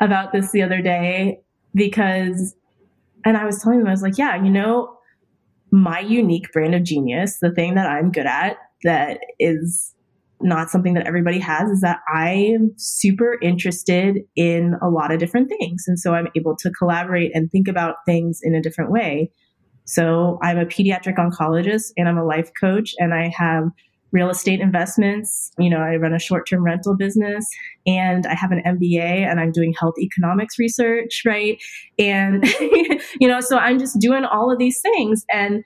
[0.00, 1.38] about this the other day
[1.74, 2.56] because,
[3.24, 4.97] and I was telling them, I was like, yeah, you know,
[5.70, 9.94] my unique brand of genius, the thing that I'm good at that is
[10.40, 15.18] not something that everybody has is that I am super interested in a lot of
[15.18, 15.84] different things.
[15.86, 19.30] And so I'm able to collaborate and think about things in a different way.
[19.84, 23.64] So I'm a pediatric oncologist and I'm a life coach and I have
[24.10, 25.50] real estate investments.
[25.58, 27.46] You know, I run a short term rental business
[27.86, 31.60] and I have an MBA and I'm doing health economics research, right?
[31.98, 32.44] And,
[33.20, 35.24] you know, so I'm just doing all of these things.
[35.32, 35.64] And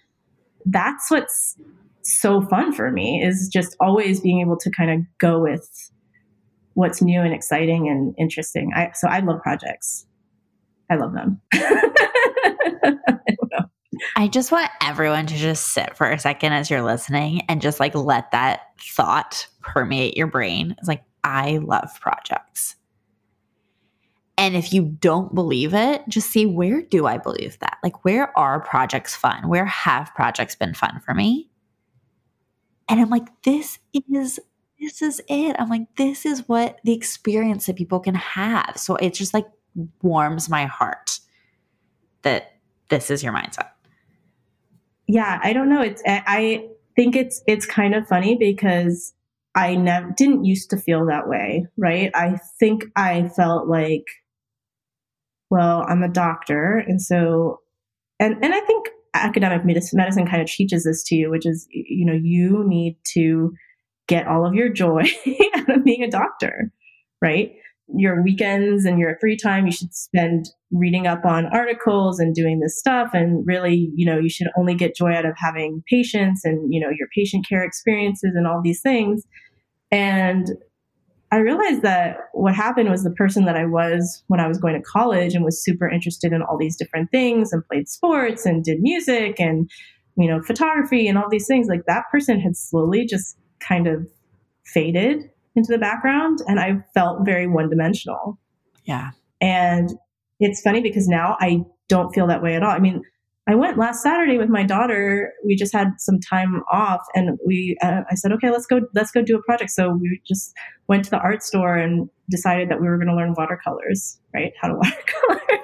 [0.66, 1.56] that's what's
[2.02, 5.90] so fun for me is just always being able to kind of go with
[6.74, 8.72] what's new and exciting and interesting.
[8.74, 10.06] I, so I love projects.
[10.90, 11.40] I love them.
[11.54, 12.96] I,
[14.14, 17.80] I just want everyone to just sit for a second as you're listening and just
[17.80, 20.74] like let that thought permeate your brain.
[20.78, 22.76] It's like, I love projects.
[24.36, 27.78] And if you don't believe it, just see where do I believe that?
[27.82, 29.48] Like, where are projects fun?
[29.48, 31.50] Where have projects been fun for me?
[32.88, 34.40] And I'm like, this is
[34.80, 35.54] this is it.
[35.58, 38.72] I'm like, this is what the experience that people can have.
[38.76, 39.46] So it just like
[40.02, 41.20] warms my heart
[42.22, 42.54] that
[42.88, 43.68] this is your mindset.
[45.12, 45.82] Yeah, I don't know.
[45.82, 49.12] It's I think it's it's kind of funny because
[49.54, 52.10] I never didn't used to feel that way, right?
[52.14, 54.06] I think I felt like
[55.50, 57.60] well, I'm a doctor and so
[58.20, 61.68] and and I think academic medicine, medicine kind of teaches this to you, which is,
[61.70, 63.52] you know, you need to
[64.08, 65.02] get all of your joy
[65.56, 66.72] out of being a doctor,
[67.20, 67.52] right?
[67.88, 72.60] Your weekends and your free time, you should spend reading up on articles and doing
[72.60, 73.10] this stuff.
[73.12, 76.80] And really, you know, you should only get joy out of having patients and, you
[76.80, 79.24] know, your patient care experiences and all these things.
[79.90, 80.46] And
[81.32, 84.74] I realized that what happened was the person that I was when I was going
[84.74, 88.62] to college and was super interested in all these different things and played sports and
[88.62, 89.68] did music and,
[90.16, 91.68] you know, photography and all these things.
[91.68, 94.06] Like that person had slowly just kind of
[94.66, 98.38] faded into the background and I felt very one dimensional.
[98.84, 99.10] Yeah.
[99.40, 99.90] And
[100.40, 102.70] it's funny because now I don't feel that way at all.
[102.70, 103.02] I mean,
[103.48, 105.32] I went last Saturday with my daughter.
[105.44, 107.76] We just had some time off, and we.
[107.82, 108.82] Uh, I said, "Okay, let's go.
[108.94, 110.54] Let's go do a project." So we just
[110.86, 114.20] went to the art store and decided that we were going to learn watercolors.
[114.32, 114.52] Right?
[114.60, 115.58] How to watercolor?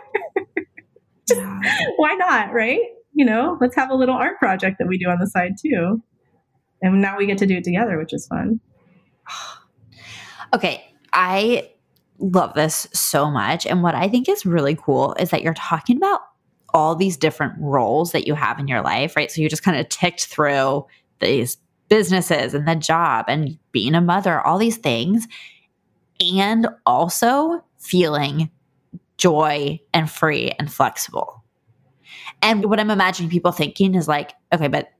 [1.29, 1.61] just, yeah.
[1.96, 2.53] Why not?
[2.53, 2.81] Right?
[3.12, 6.03] You know, let's have a little art project that we do on the side too.
[6.83, 8.61] And now we get to do it together, which is fun.
[10.54, 11.70] okay, I
[12.18, 15.96] love this so much, and what I think is really cool is that you're talking
[15.96, 16.20] about
[16.74, 19.30] all these different roles that you have in your life, right?
[19.30, 20.87] So you just kind of ticked through
[21.20, 21.56] these
[21.88, 25.26] businesses and the job and being a mother, all these things,
[26.20, 28.50] and also feeling
[29.16, 31.42] joy and free and flexible.
[32.42, 34.90] And what I'm imagining people thinking is like, okay, but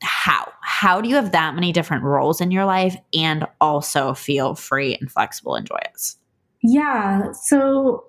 [0.00, 0.52] how?
[0.76, 4.94] How do you have that many different roles in your life and also feel free
[5.00, 6.18] and flexible and joyous?
[6.62, 7.32] Yeah.
[7.32, 8.04] So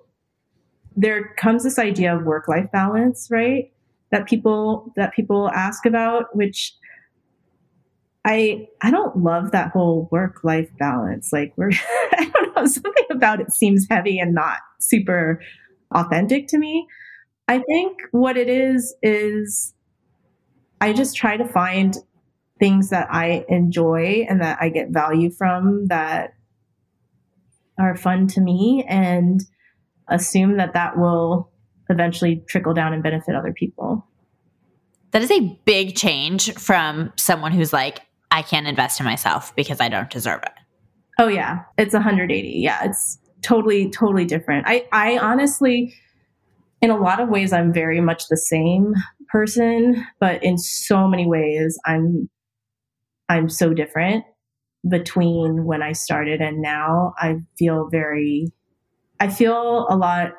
[0.94, 3.72] there comes this idea of work life balance, right?
[4.12, 6.74] That people that people ask about, which
[8.26, 11.32] I I don't love that whole work life balance.
[11.32, 11.70] Like we're
[12.18, 15.40] I don't know something about it seems heavy and not super
[15.92, 16.86] authentic to me.
[17.48, 19.72] I think what it is is
[20.82, 21.96] I just try to find
[22.58, 26.34] things that I enjoy and that I get value from that
[27.78, 29.40] are fun to me and
[30.08, 31.50] assume that that will
[31.88, 34.06] eventually trickle down and benefit other people.
[35.12, 39.80] That is a big change from someone who's like, I can't invest in myself because
[39.80, 40.52] I don't deserve it.
[41.18, 42.48] Oh yeah, it's 180.
[42.48, 44.66] Yeah, it's totally totally different.
[44.66, 45.94] I I honestly
[46.80, 48.94] in a lot of ways I'm very much the same
[49.28, 52.28] person, but in so many ways I'm
[53.28, 54.24] I'm so different
[54.88, 57.14] between when I started and now.
[57.18, 58.52] I feel very
[59.20, 60.32] I feel a lot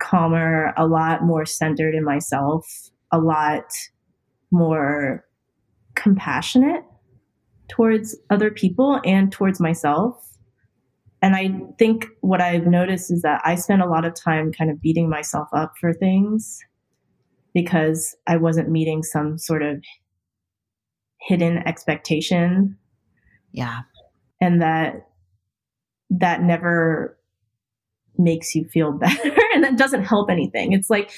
[0.00, 2.66] calmer, a lot more centered in myself,
[3.12, 3.64] a lot
[4.50, 5.24] more
[5.94, 6.82] compassionate
[7.68, 10.26] towards other people and towards myself.
[11.22, 14.70] And I think what I've noticed is that I spent a lot of time kind
[14.70, 16.58] of beating myself up for things
[17.54, 19.84] because I wasn't meeting some sort of
[21.20, 22.76] hidden expectation
[23.52, 23.80] Yeah.
[24.40, 25.06] And that
[26.10, 27.18] that never
[28.18, 30.72] makes you feel better and that doesn't help anything.
[30.72, 31.10] It's like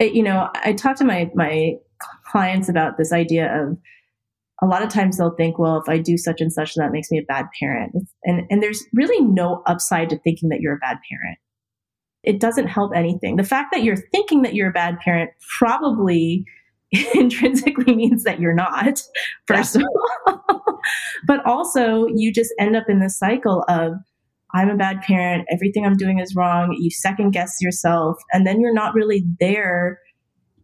[0.00, 1.74] you know, I talk to my my
[2.26, 3.76] clients about this idea of
[4.62, 7.10] a lot of times they'll think, well, if I do such and such, that makes
[7.10, 7.94] me a bad parent.
[8.24, 11.38] And, and there's really no upside to thinking that you're a bad parent.
[12.22, 13.36] It doesn't help anything.
[13.36, 16.44] The fact that you're thinking that you're a bad parent probably
[17.14, 19.02] intrinsically means that you're not,
[19.46, 19.82] first yeah.
[20.26, 20.80] of all.
[21.26, 23.94] but also, you just end up in this cycle of,
[24.52, 25.46] I'm a bad parent.
[25.50, 26.76] Everything I'm doing is wrong.
[26.78, 28.18] You second guess yourself.
[28.32, 30.00] And then you're not really there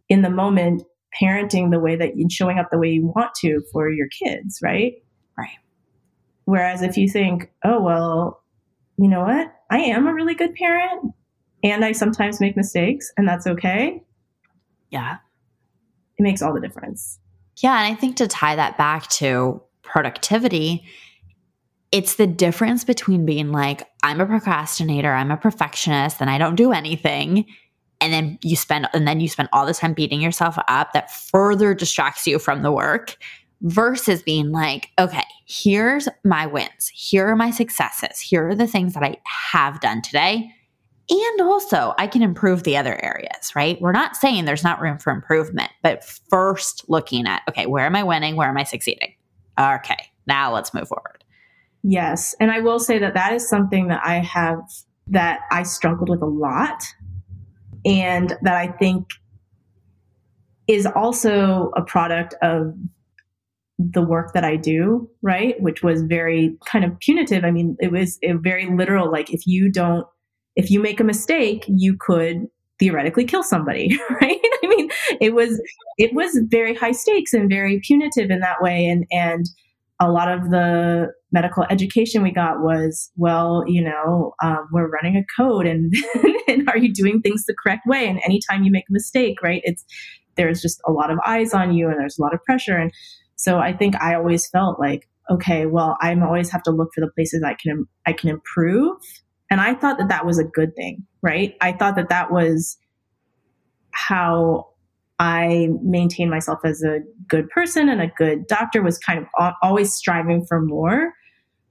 [0.09, 0.83] in the moment
[1.21, 4.59] parenting the way that you're showing up the way you want to for your kids,
[4.61, 4.93] right?
[5.37, 5.57] Right.
[6.45, 8.43] Whereas if you think, oh, well,
[8.97, 9.53] you know what?
[9.69, 11.13] I am a really good parent
[11.63, 14.03] and I sometimes make mistakes and that's okay.
[14.89, 15.17] Yeah.
[16.17, 17.19] It makes all the difference.
[17.57, 17.77] Yeah.
[17.83, 20.85] And I think to tie that back to productivity,
[21.91, 26.55] it's the difference between being like, I'm a procrastinator, I'm a perfectionist, and I don't
[26.55, 27.45] do anything,
[28.01, 31.11] and then you spend and then you spend all this time beating yourself up that
[31.11, 33.17] further distracts you from the work
[33.61, 38.93] versus being like okay here's my wins here are my successes here are the things
[38.93, 40.51] that i have done today
[41.09, 44.97] and also i can improve the other areas right we're not saying there's not room
[44.97, 49.13] for improvement but first looking at okay where am i winning where am i succeeding
[49.59, 51.23] okay now let's move forward
[51.83, 54.59] yes and i will say that that is something that i have
[55.07, 56.83] that i struggled with a lot
[57.87, 59.07] and that I think
[60.67, 62.73] is also a product of
[63.79, 65.59] the work that I do, right?
[65.61, 67.45] Which was very kind of punitive.
[67.45, 69.09] I mean, it was very literal.
[69.09, 70.05] Like, if you don't,
[70.57, 72.47] if you make a mistake, you could
[72.79, 74.39] theoretically kill somebody, right?
[74.63, 74.89] I mean,
[75.21, 75.61] it was,
[75.97, 78.85] it was very high stakes and very punitive in that way.
[78.87, 79.45] And, and,
[79.99, 85.17] a lot of the medical education we got was, well, you know, um, we're running
[85.17, 85.91] a code and,
[86.47, 88.07] and are you doing things the correct way?
[88.07, 89.83] And anytime you make a mistake, right, it's,
[90.35, 92.77] there's just a lot of eyes on you and there's a lot of pressure.
[92.77, 92.91] And
[93.35, 97.01] so I think I always felt like, okay, well, I always have to look for
[97.01, 98.97] the places I can, I can improve.
[99.49, 101.55] And I thought that that was a good thing, right?
[101.61, 102.77] I thought that that was
[103.91, 104.67] how
[105.19, 109.93] I maintained myself as a good person and a good doctor, was kind of always
[109.93, 111.13] striving for more.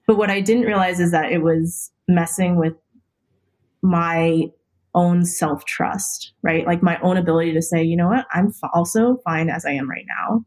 [0.07, 2.75] But what I didn't realize is that it was messing with
[3.83, 4.47] my
[4.95, 6.67] own self trust, right?
[6.67, 9.89] Like my own ability to say, you know what, I'm also fine as I am
[9.89, 10.45] right now.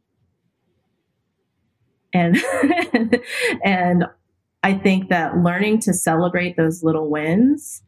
[2.11, 2.37] And,
[3.63, 4.05] and
[4.63, 7.81] I think that learning to celebrate those little wins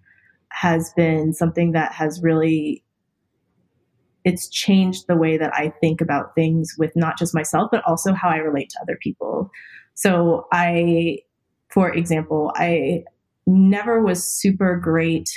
[0.49, 2.83] has been something that has really
[4.23, 8.13] it's changed the way that I think about things with not just myself, but also
[8.13, 9.49] how I relate to other people.
[9.95, 11.19] So I,
[11.69, 13.03] for example, I
[13.47, 15.29] never was super great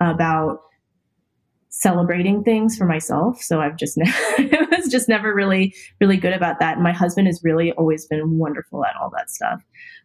[0.00, 0.60] about
[1.70, 3.40] celebrating things for myself.
[3.42, 4.12] So I've just ne-
[4.78, 6.74] was just never really, really good about that.
[6.74, 9.62] And my husband has really always been wonderful at all that stuff.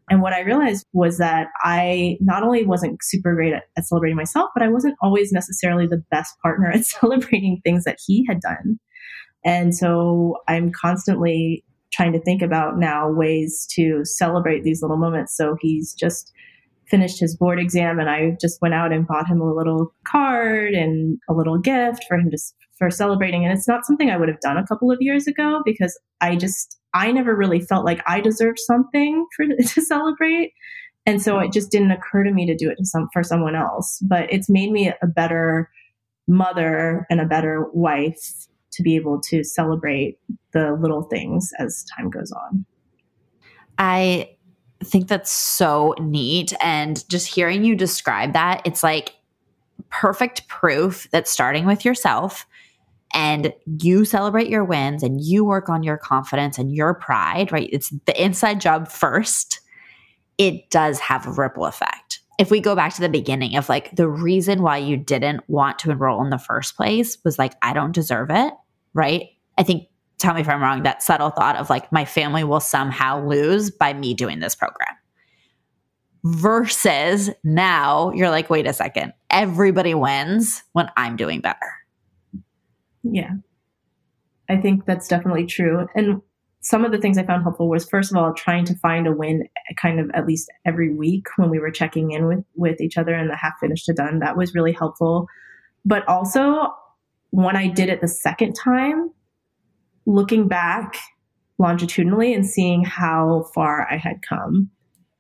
[0.10, 4.18] And what I realized was that I not only wasn't super great at, at, celebrating
[4.18, 8.42] myself, but I wasn't always necessarily the best partner at celebrating things that he had
[8.42, 8.80] done.
[9.46, 15.38] And so I'm constantly trying to think about now ways to celebrate these little moments.
[15.38, 16.34] So he's just
[16.90, 20.74] finished his board exam and I just went out and bought him a little card
[20.74, 23.46] and a little gift for him just for celebrating.
[23.46, 26.36] And it's not something I would have done a couple of years ago because I
[26.36, 30.54] just I never really felt like I deserved something for to celebrate.
[31.06, 33.56] And so it just didn't occur to me to do it to some for someone
[33.56, 34.00] else.
[34.02, 35.70] But it's made me a better
[36.28, 40.18] mother and a better wife to be able to celebrate
[40.54, 42.66] the little things as time goes on.
[43.78, 44.36] I
[44.84, 46.54] think that's so neat.
[46.62, 49.16] And just hearing you describe that, it's like
[49.90, 52.46] perfect proof that starting with yourself
[53.14, 57.70] and you celebrate your wins and you work on your confidence and your pride, right?
[57.72, 59.60] It's the inside job first.
[60.38, 62.20] It does have a ripple effect.
[62.40, 65.78] If we go back to the beginning of like the reason why you didn't want
[65.80, 68.54] to enroll in the first place was like, I don't deserve it,
[68.96, 69.30] right?
[69.60, 72.60] I think, tell me if I'm wrong, that subtle thought of like, my family will
[72.60, 74.96] somehow lose by me doing this program.
[76.26, 81.74] Versus now you're like, wait a second, everybody wins when I'm doing better
[83.04, 83.32] yeah.
[84.50, 85.88] I think that's definitely true.
[85.96, 86.22] And
[86.62, 89.12] some of the things I found helpful was first of all trying to find a
[89.12, 92.80] win eh, kind of at least every week when we were checking in with with
[92.80, 94.20] each other and the half finished to done.
[94.20, 95.28] That was really helpful.
[95.86, 96.74] But also
[97.32, 99.12] when I did it the second time,
[100.06, 100.98] looking back
[101.60, 104.70] longitudinally and seeing how far I had come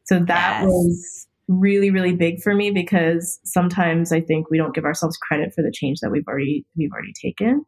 [0.05, 0.67] So that yes.
[0.67, 5.53] was really really big for me because sometimes I think we don't give ourselves credit
[5.53, 7.65] for the change that we've already we've already taken.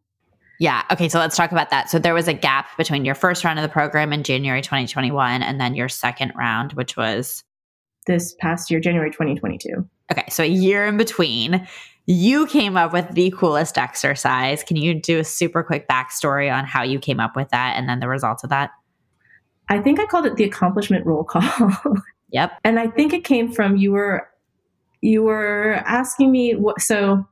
[0.59, 0.83] Yeah.
[0.91, 1.09] Okay.
[1.09, 1.89] So let's talk about that.
[1.89, 5.43] So there was a gap between your first round of the program in January 2021
[5.43, 7.43] and then your second round, which was
[8.07, 9.85] this past year, January 2022.
[10.11, 10.25] Okay.
[10.29, 11.67] So a year in between.
[12.07, 14.63] You came up with the coolest exercise.
[14.63, 17.89] Can you do a super quick backstory on how you came up with that and
[17.89, 18.71] then the results of that?
[19.69, 21.43] I think I called it the accomplishment roll call.
[22.35, 22.51] Yep.
[22.63, 24.27] And I think it came from you were
[25.01, 27.25] you were asking me what so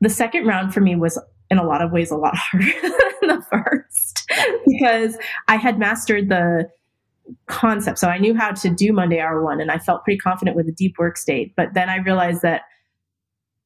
[0.00, 1.20] the second round for me was
[1.50, 2.72] in a lot of ways a lot harder
[3.20, 4.26] than the first
[4.66, 5.18] because
[5.48, 6.68] I had mastered the
[7.46, 7.98] concept.
[7.98, 10.64] So I knew how to do Monday hour one and I felt pretty confident with
[10.66, 11.52] the deep work state.
[11.56, 12.62] But then I realized that,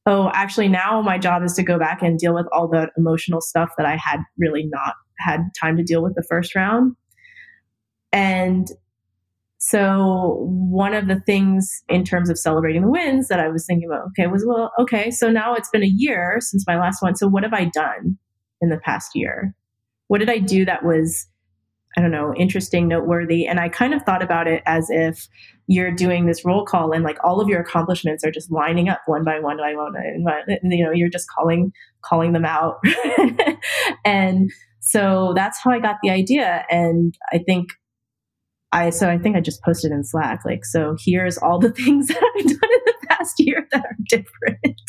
[0.05, 3.41] oh, actually now my job is to go back and deal with all the emotional
[3.41, 6.95] stuff that I had really not had time to deal with the first round.
[8.11, 8.67] And
[9.59, 13.87] so one of the things in terms of celebrating the wins that I was thinking
[13.87, 17.15] about, okay, was well, okay, so now it's been a year since my last one.
[17.15, 18.17] So what have I done
[18.59, 19.55] in the past year?
[20.07, 21.27] What did I do that was,
[21.97, 23.45] I don't know, interesting, noteworthy?
[23.45, 25.27] And I kind of thought about it as if
[25.67, 29.01] you're doing this roll call and like all of your accomplishments are just lining up
[29.05, 29.93] one by one by one.
[30.47, 31.71] And, you know, you're just calling
[32.01, 32.77] calling them out.
[34.05, 36.65] and so that's how I got the idea.
[36.69, 37.69] And I think
[38.71, 42.07] I so I think I just posted in Slack like so here's all the things
[42.07, 44.81] that I've done in the past year that are different.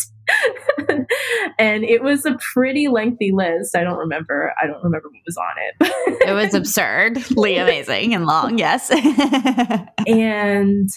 [1.59, 3.77] And it was a pretty lengthy list.
[3.77, 6.29] I don't remember I don't remember what was on it.
[6.29, 8.91] it was absurdly amazing and long, yes.
[10.07, 10.91] and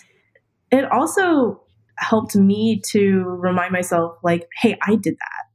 [0.71, 1.61] it also
[1.97, 5.45] helped me to remind myself like hey, I did that.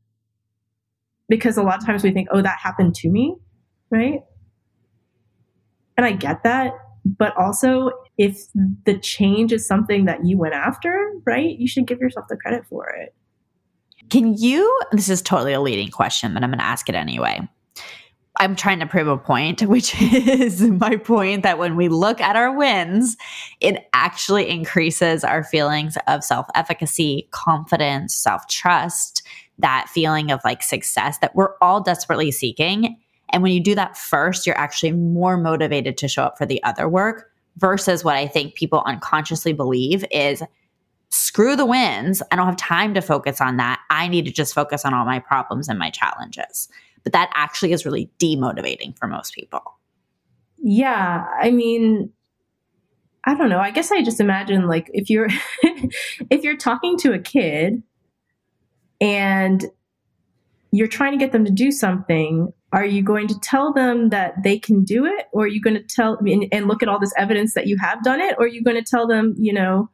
[1.29, 3.37] Because a lot of times we think, "Oh, that happened to me."
[3.91, 4.23] Right?
[5.97, 8.47] And I get that but also if
[8.85, 12.65] the change is something that you went after, right, you should give yourself the credit
[12.69, 13.15] for it.
[14.11, 14.81] Can you?
[14.93, 17.41] This is totally a leading question, but I'm going to ask it anyway.
[18.39, 22.37] I'm trying to prove a point, which is my point that when we look at
[22.37, 23.17] our wins,
[23.61, 29.23] it actually increases our feelings of self efficacy, confidence, self trust,
[29.59, 32.97] that feeling of like success that we're all desperately seeking.
[33.33, 36.63] And when you do that first, you're actually more motivated to show up for the
[36.65, 40.43] other work versus what I think people unconsciously believe is
[41.11, 42.23] screw the wins.
[42.31, 43.81] I don't have time to focus on that.
[43.91, 46.69] I need to just focus on all my problems and my challenges.
[47.03, 49.63] But that actually is really demotivating for most people.
[50.59, 51.27] Yeah.
[51.41, 52.13] I mean,
[53.25, 53.59] I don't know.
[53.59, 55.29] I guess I just imagine like if you're
[56.31, 57.83] if you're talking to a kid
[59.01, 59.65] and
[60.73, 64.35] you're trying to get them to do something are you going to tell them that
[64.45, 67.01] they can do it or are you going to tell and, and look at all
[67.01, 69.53] this evidence that you have done it or are you going to tell them you
[69.53, 69.89] know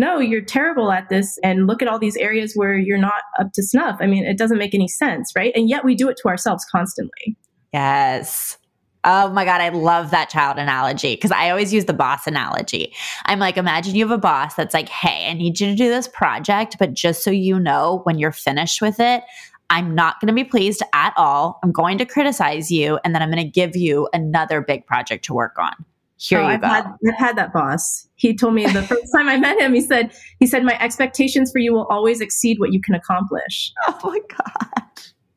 [0.00, 3.52] no you're terrible at this and look at all these areas where you're not up
[3.52, 6.16] to snuff i mean it doesn't make any sense right and yet we do it
[6.20, 7.36] to ourselves constantly
[7.72, 8.56] yes
[9.02, 12.94] Oh my God, I love that child analogy because I always use the boss analogy.
[13.24, 15.88] I'm like, imagine you have a boss that's like, hey, I need you to do
[15.88, 19.22] this project, but just so you know, when you're finished with it,
[19.70, 21.60] I'm not going to be pleased at all.
[21.62, 25.24] I'm going to criticize you, and then I'm going to give you another big project
[25.26, 25.72] to work on.
[26.20, 26.68] Here oh, you I've go.
[26.68, 28.06] Had, I've had that boss.
[28.16, 31.50] He told me the first time I met him, he said, he said, my expectations
[31.50, 33.72] for you will always exceed what you can accomplish.
[33.88, 34.82] Oh my God.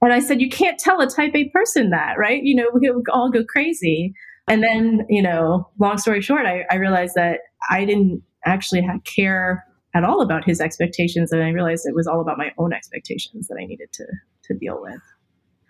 [0.01, 2.43] And I said, you can't tell a type A person that, right?
[2.43, 4.13] You know, we would all go crazy.
[4.49, 9.01] And then, you know, long story short, I, I realized that I didn't actually have
[9.05, 9.63] care
[9.93, 13.47] at all about his expectations and i realized it was all about my own expectations
[13.47, 14.05] that i needed to
[14.43, 15.01] to deal with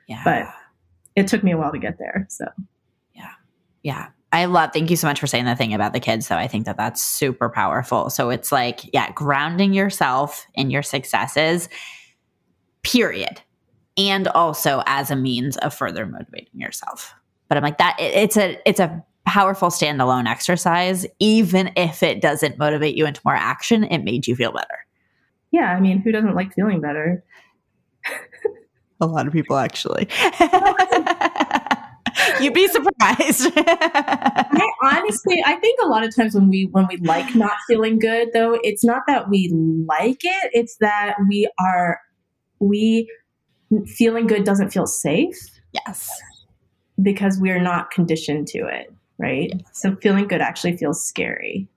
[0.08, 0.48] yeah but
[1.16, 2.46] it took me a while to get there so
[3.14, 3.32] yeah
[3.84, 6.26] yeah I love, thank you so much for saying the thing about the kids.
[6.26, 8.10] So I think that that's super powerful.
[8.10, 11.70] So it's like, yeah, grounding yourself in your successes,
[12.82, 13.42] period.
[13.96, 17.14] And also as a means of further motivating yourself.
[17.48, 22.20] But I'm like, that it, it's a, it's a powerful standalone exercise, even if it
[22.20, 24.86] doesn't motivate you into more action, it made you feel better.
[25.52, 27.24] Yeah, I mean, who doesn't like feeling better?
[29.00, 30.08] A lot of people actually.
[32.42, 33.52] You'd be surprised.
[33.58, 38.00] I, honestly, I think a lot of times when we when we like not feeling
[38.00, 39.52] good, though, it's not that we
[39.88, 42.00] like it; it's that we are
[42.60, 43.10] we
[43.88, 45.38] feeling good doesn't feel safe.
[45.74, 46.10] Yes,
[47.02, 49.52] because we're not conditioned to it right?
[49.72, 51.68] So feeling good actually feels scary,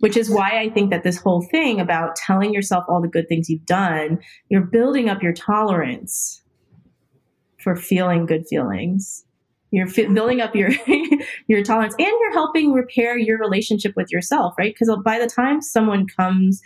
[0.00, 3.28] which is why I think that this whole thing about telling yourself all the good
[3.28, 4.18] things you've done,
[4.48, 6.42] you're building up your tolerance
[7.62, 9.24] for feeling good feelings.
[9.70, 10.70] You're building up your
[11.48, 15.60] your tolerance and you're helping repair your relationship with yourself right because by the time
[15.60, 16.60] someone comes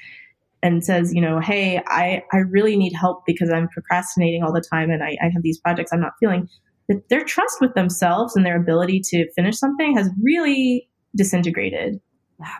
[0.63, 4.65] and says you know hey i i really need help because i'm procrastinating all the
[4.71, 6.49] time and i, I have these projects i'm not feeling
[6.89, 12.01] that their trust with themselves and their ability to finish something has really disintegrated
[12.41, 12.57] Yeah.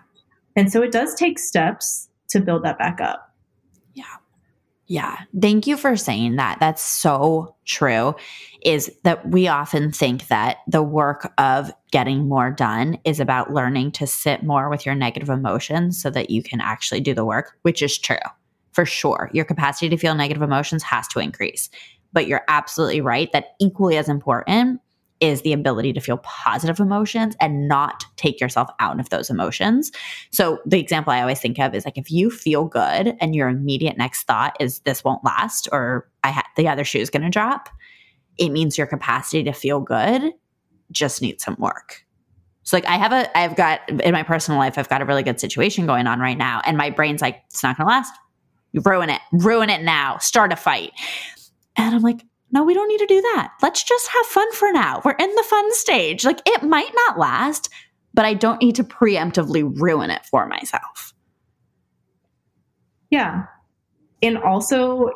[0.57, 3.33] and so it does take steps to build that back up
[3.95, 4.05] Yeah.
[5.41, 6.59] Thank you for saying that.
[6.61, 8.15] That's so true.
[8.63, 13.93] Is that we often think that the work of getting more done is about learning
[13.93, 17.57] to sit more with your negative emotions so that you can actually do the work,
[17.63, 18.19] which is true
[18.73, 19.31] for sure.
[19.33, 21.71] Your capacity to feel negative emotions has to increase.
[22.13, 24.82] But you're absolutely right that equally as important
[25.23, 29.93] is the ability to feel positive emotions and not take yourself out of those emotions.
[30.33, 33.49] So the example I always think of is like if you feel good and your
[33.49, 37.23] immediate next thought is this won't last or I ha- the other shoe is going
[37.23, 37.69] to drop,
[38.37, 40.33] it means your capacity to feel good
[40.91, 42.05] just needs some work.
[42.65, 45.23] So like I have a I've got in my personal life I've got a really
[45.23, 48.13] good situation going on right now and my brain's like it's not going to last.
[48.73, 49.21] You ruin it.
[49.33, 50.19] Ruin it now.
[50.19, 50.93] Start a fight.
[51.77, 53.55] And I'm like no, we don't need to do that.
[53.63, 55.01] Let's just have fun for now.
[55.05, 56.25] We're in the fun stage.
[56.25, 57.71] Like it might not last,
[58.13, 61.15] but I don't need to preemptively ruin it for myself.
[63.11, 63.45] Yeah.
[64.23, 65.11] And also,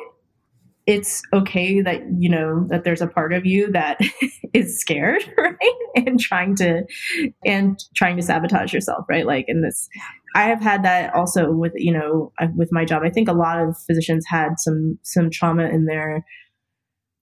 [0.87, 3.99] it's okay that, you know, that there's a part of you that
[4.53, 5.55] is scared, right?
[5.95, 6.83] And trying to,
[7.45, 9.27] and trying to sabotage yourself, right?
[9.27, 9.89] Like in this,
[10.33, 13.03] I have had that also with, you know, with my job.
[13.03, 16.25] I think a lot of physicians had some, some trauma in their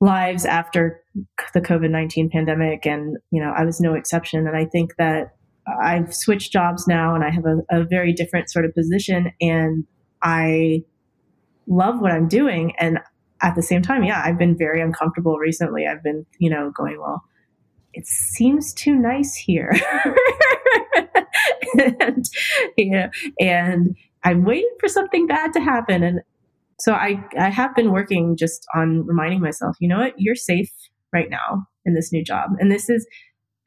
[0.02, 1.02] lives after
[1.54, 2.86] the COVID 19 pandemic.
[2.86, 4.48] And, you know, I was no exception.
[4.48, 5.36] And I think that
[5.82, 9.32] I've switched jobs now and I have a, a very different sort of position.
[9.42, 9.86] And
[10.22, 10.84] I,
[11.68, 12.74] love what I'm doing.
[12.80, 13.00] And
[13.42, 15.88] at the same time, yeah, I've been very uncomfortable recently.
[15.88, 17.24] I've been, you know, going, well,
[17.94, 19.72] it seems too nice here.
[22.00, 22.26] and,
[22.78, 26.04] you know, and I'm waiting for something bad to happen.
[26.04, 26.22] And
[26.80, 30.72] so I, I have been working just on reminding myself, you know what, you're safe
[31.14, 32.52] right now in this new job.
[32.60, 33.08] And this is,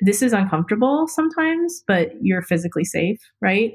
[0.01, 3.73] this is uncomfortable sometimes, but you're physically safe, right?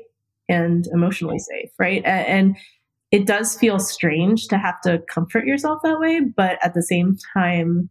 [0.50, 2.04] And emotionally safe, right?
[2.06, 2.58] And, and
[3.14, 7.16] it does feel strange to have to comfort yourself that way but at the same
[7.34, 7.90] time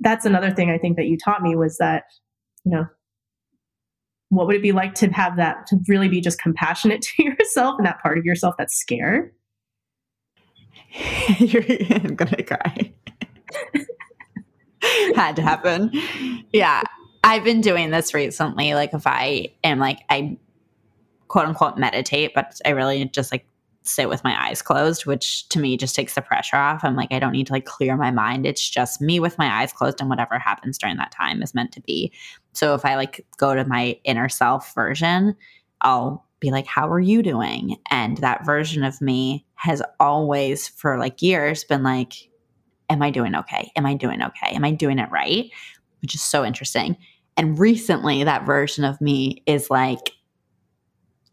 [0.00, 2.04] that's another thing i think that you taught me was that
[2.64, 2.86] you know
[4.30, 7.76] what would it be like to have that to really be just compassionate to yourself
[7.78, 9.30] and that part of yourself that's scared
[12.00, 12.92] i'm gonna cry
[15.14, 15.90] had to happen
[16.52, 16.82] yeah
[17.22, 20.36] i've been doing this recently like if i am like i
[21.28, 23.46] quote unquote meditate but i really just like
[23.84, 26.82] sit with my eyes closed, which to me just takes the pressure off.
[26.82, 28.46] I'm like, I don't need to like clear my mind.
[28.46, 31.72] It's just me with my eyes closed, and whatever happens during that time is meant
[31.72, 32.10] to be.
[32.54, 35.36] So if I like go to my inner self version,
[35.82, 37.76] I'll be like, How are you doing?
[37.90, 42.14] And that version of me has always, for like years, been like,
[42.90, 43.70] Am I doing okay?
[43.76, 44.54] Am I doing okay?
[44.54, 45.50] Am I doing it right?
[46.02, 46.96] Which is so interesting.
[47.36, 50.12] And recently, that version of me is like,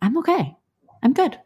[0.01, 0.55] I'm okay.
[1.03, 1.37] I'm good.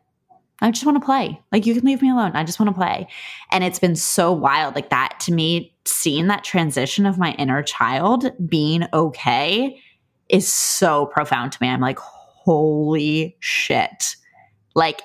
[0.62, 1.42] I just want to play.
[1.52, 2.32] Like, you can leave me alone.
[2.34, 3.08] I just want to play.
[3.52, 4.76] And it's been so wild.
[4.76, 9.82] Like, that to me, seeing that transition of my inner child being okay
[10.30, 11.68] is so profound to me.
[11.68, 12.00] I'm like,
[12.46, 14.16] holy shit.
[14.76, 15.02] Like,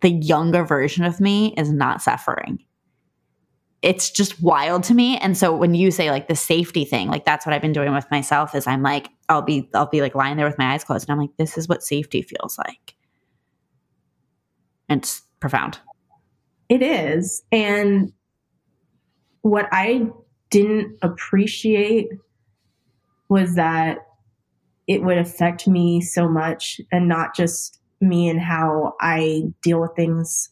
[0.00, 2.62] the younger version of me is not suffering.
[3.80, 5.18] It's just wild to me.
[5.18, 7.92] And so when you say like the safety thing, like that's what I've been doing
[7.92, 10.84] with myself is I'm like, I'll be, I'll be like lying there with my eyes
[10.84, 12.94] closed and I'm like, this is what safety feels like
[14.94, 15.78] it's profound.
[16.68, 17.42] It is.
[17.52, 18.12] And
[19.42, 20.08] what I
[20.50, 22.08] didn't appreciate
[23.28, 23.98] was that
[24.86, 29.92] it would affect me so much and not just me and how I deal with
[29.96, 30.50] things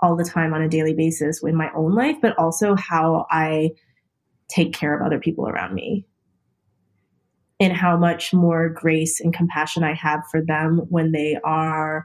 [0.00, 3.70] all the time on a daily basis in my own life, but also how I
[4.48, 6.06] take care of other people around me
[7.58, 12.04] and how much more grace and compassion I have for them when they are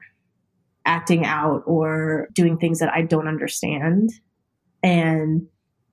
[0.86, 4.09] acting out or doing things that I don't understand
[4.82, 5.45] and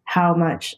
[0.04, 0.74] how much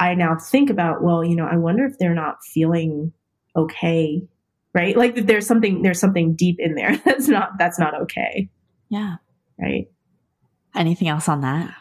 [0.00, 3.12] I now think about, well, you know, I wonder if they're not feeling
[3.54, 4.26] okay,
[4.74, 4.96] right?
[4.96, 8.48] Like there's something there's something deep in there that's not that's not okay.
[8.88, 9.16] Yeah.
[9.60, 9.86] Right.
[10.74, 11.74] Anything else on that?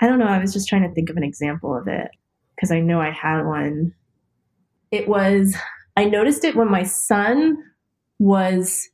[0.00, 0.26] I don't know.
[0.26, 2.10] I was just trying to think of an example of it
[2.54, 3.94] because I know I had one.
[4.90, 5.56] It was
[5.96, 7.58] I noticed it when my son
[8.18, 8.88] was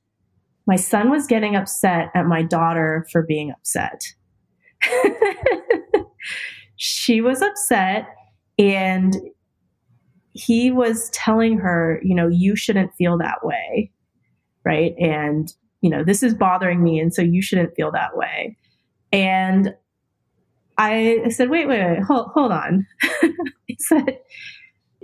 [0.66, 4.02] my son was getting upset at my daughter for being upset.
[6.76, 8.08] she was upset
[8.58, 9.16] and
[10.36, 13.90] he was telling her, you know, you shouldn't feel that way.
[14.64, 14.94] Right.
[14.98, 16.98] And, you know, this is bothering me.
[16.98, 18.56] And so you shouldn't feel that way.
[19.12, 19.74] And
[20.76, 22.86] I said, wait, wait, wait, hold, hold on.
[23.66, 24.18] he said,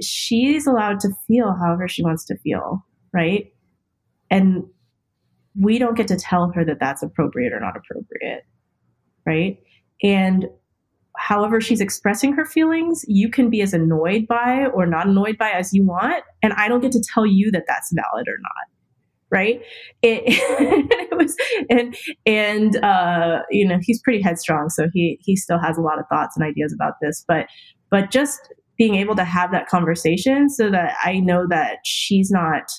[0.03, 2.85] she's allowed to feel however she wants to feel.
[3.15, 3.55] Right.
[4.31, 4.65] And
[5.59, 8.43] we don't get to tell her that that's appropriate or not appropriate.
[9.25, 9.61] Right.
[10.03, 10.47] And
[11.17, 15.51] however she's expressing her feelings, you can be as annoyed by or not annoyed by
[15.51, 16.25] as you want.
[16.43, 18.69] And I don't get to tell you that that's valid or not.
[19.31, 19.63] Right.
[20.03, 21.37] It, it was,
[21.71, 21.97] and,
[22.27, 24.69] and, uh, you know, he's pretty headstrong.
[24.69, 27.47] So he, he still has a lot of thoughts and ideas about this, but,
[27.91, 32.73] but just being able to have that conversation so that I know that she's not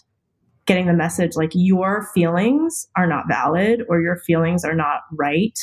[0.66, 5.58] getting the message like your feelings are not valid or your feelings are not right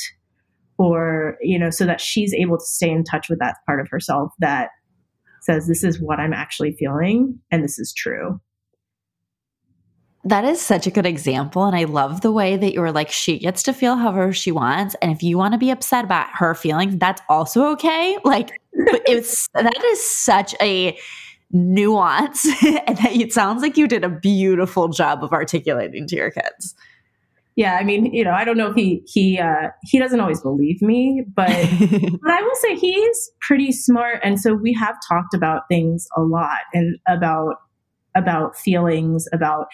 [0.81, 3.87] or you know so that she's able to stay in touch with that part of
[3.89, 4.69] herself that
[5.41, 8.39] says this is what i'm actually feeling and this is true
[10.23, 11.65] that is such a good example.
[11.65, 14.51] And I love the way that you were like, she gets to feel however she
[14.51, 14.95] wants.
[15.01, 18.19] And if you want to be upset about her feelings, that's also okay.
[18.23, 20.95] Like, it's that is such a
[21.51, 22.45] nuance.
[22.63, 26.75] and that it sounds like you did a beautiful job of articulating to your kids
[27.55, 30.41] yeah, I mean, you know, I don't know if he he uh, he doesn't always
[30.41, 35.33] believe me, but but I will say he's pretty smart, and so we have talked
[35.33, 37.55] about things a lot and about
[38.15, 39.67] about feelings, about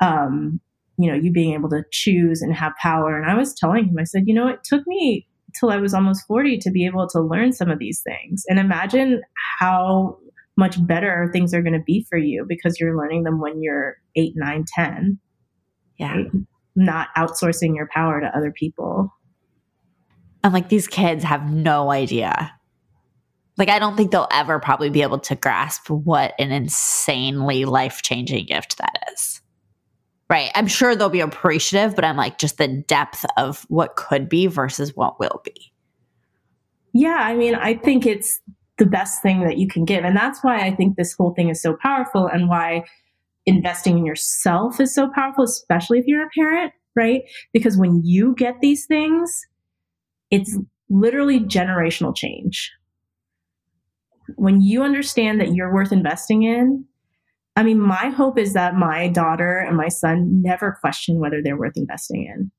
[0.00, 0.60] um,
[0.98, 3.18] you know, you being able to choose and have power.
[3.18, 5.26] And I was telling him, I said, you know, it took me
[5.58, 8.58] till I was almost forty to be able to learn some of these things, and
[8.58, 9.22] imagine
[9.58, 10.18] how
[10.58, 13.96] much better things are going to be for you because you're learning them when you're
[14.16, 15.18] eight, nine, ten.
[15.98, 16.14] Yeah.
[16.14, 16.26] Right?
[16.76, 19.12] Not outsourcing your power to other people.
[20.44, 22.52] And like these kids have no idea.
[23.58, 28.02] Like, I don't think they'll ever probably be able to grasp what an insanely life
[28.02, 29.40] changing gift that is.
[30.28, 30.50] Right.
[30.54, 34.46] I'm sure they'll be appreciative, but I'm like, just the depth of what could be
[34.46, 35.72] versus what will be.
[36.92, 37.18] Yeah.
[37.18, 38.40] I mean, I think it's
[38.78, 40.04] the best thing that you can give.
[40.04, 42.84] And that's why I think this whole thing is so powerful and why
[43.46, 47.22] investing in yourself is so powerful, especially if you're a parent, right?
[47.52, 49.46] Because when you get these things,
[50.30, 50.58] it's
[50.90, 52.72] literally generational change.
[54.34, 56.84] When you understand that you're worth investing in,
[57.54, 61.56] I mean, my hope is that my daughter and my son never question whether they're
[61.56, 62.50] worth investing in.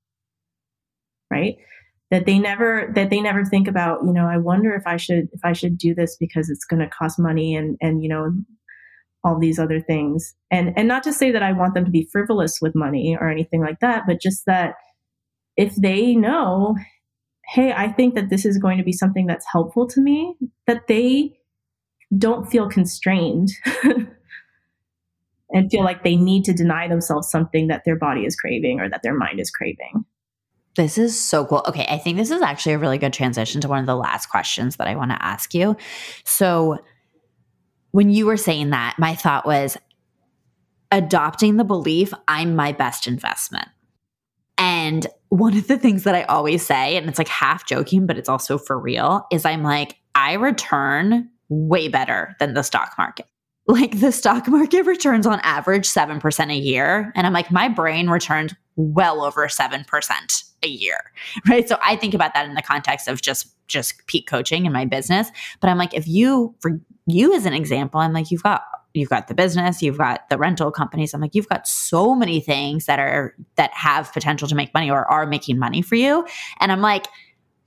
[1.29, 1.57] Right?
[2.09, 5.27] That they never that they never think about, you know, I wonder if I should
[5.33, 8.31] if I should do this because it's going to cost money and and you know,
[9.27, 10.33] all these other things.
[10.49, 13.29] And and not to say that I want them to be frivolous with money or
[13.29, 14.75] anything like that, but just that
[15.57, 16.75] if they know,
[17.47, 20.35] hey, I think that this is going to be something that's helpful to me,
[20.67, 21.37] that they
[22.17, 23.49] don't feel constrained
[25.51, 28.89] and feel like they need to deny themselves something that their body is craving or
[28.89, 30.05] that their mind is craving.
[30.75, 31.63] This is so cool.
[31.67, 34.27] Okay, I think this is actually a really good transition to one of the last
[34.27, 35.75] questions that I want to ask you.
[36.23, 36.77] So,
[37.97, 39.75] when you were saying that, my thought was
[40.91, 43.69] adopting the belief I'm my best investment.
[44.55, 48.15] And one of the things that I always say, and it's like half joking, but
[48.15, 53.25] it's also for real, is I'm like, I return way better than the stock market.
[53.65, 57.11] Like the stock market returns on average 7% a year.
[57.15, 61.11] And I'm like, my brain returned well over 7% a year.
[61.47, 61.67] Right.
[61.67, 64.85] So I think about that in the context of just just peak coaching in my
[64.85, 65.29] business.
[65.59, 69.09] But I'm like, if you for you as an example, I'm like, you've got you've
[69.09, 71.13] got the business, you've got the rental companies.
[71.13, 74.89] I'm like, you've got so many things that are that have potential to make money
[74.89, 76.25] or are making money for you.
[76.59, 77.07] And I'm like,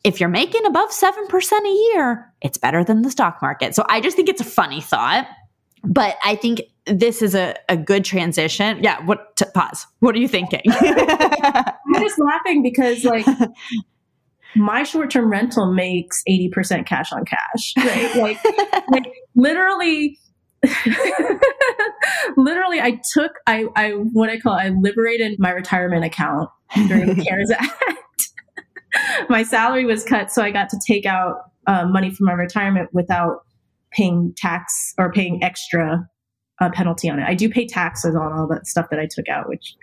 [0.03, 3.75] if you're making above 7% a year, it's better than the stock market.
[3.75, 5.27] So I just think it's a funny thought.
[5.85, 8.83] But I think this is a, a good transition.
[8.83, 9.87] Yeah, what to, pause.
[10.01, 10.63] What are you thinking?
[10.67, 13.27] I'm just laughing because like
[14.57, 18.39] my short-term rental makes 80% cash on cash right like
[18.91, 20.19] like literally
[22.37, 26.51] literally i took i i what i call i liberated my retirement account
[26.89, 28.29] during the cares act
[29.31, 32.91] my salary was cut so i got to take out uh, money from my retirement
[32.93, 33.45] without
[33.93, 36.07] paying tax or paying extra
[36.61, 39.29] uh, penalty on it i do pay taxes on all that stuff that i took
[39.29, 39.75] out which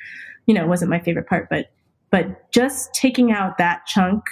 [0.45, 1.67] you know wasn't my favorite part but
[2.09, 4.23] but just taking out that chunk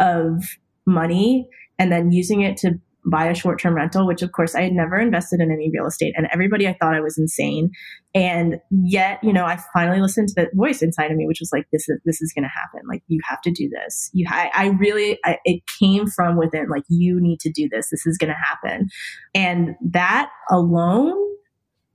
[0.00, 0.44] of
[0.86, 2.80] money and then using it to
[3.10, 5.86] buy a short term rental, which of course I had never invested in any real
[5.86, 6.14] estate.
[6.16, 7.70] And everybody I thought I was insane.
[8.14, 11.50] And yet, you know, I finally listened to the voice inside of me, which was
[11.52, 12.86] like, this is, this is going to happen.
[12.88, 14.10] Like, you have to do this.
[14.12, 17.90] You, I, I really, I, it came from within, like, you need to do this.
[17.90, 18.88] This is going to happen.
[19.34, 21.16] And that alone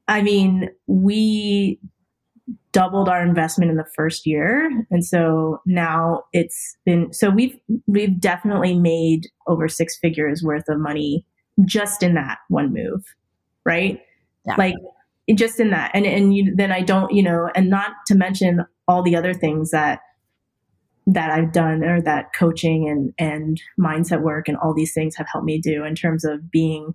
[0.07, 1.79] I mean, we
[2.71, 4.69] doubled our investment in the first year.
[4.91, 10.79] And so now it's been so we've we've definitely made over six figures worth of
[10.79, 11.25] money
[11.65, 13.03] just in that one move
[13.65, 14.01] right?
[14.45, 14.55] Yeah.
[14.57, 14.75] like
[15.35, 15.91] just in that.
[15.93, 19.33] And and you, then i don't you know and not to mention all the other
[19.33, 19.99] things that
[21.07, 25.27] that i've done or that coaching and and mindset work and all these things have
[25.31, 26.93] helped me do in terms of being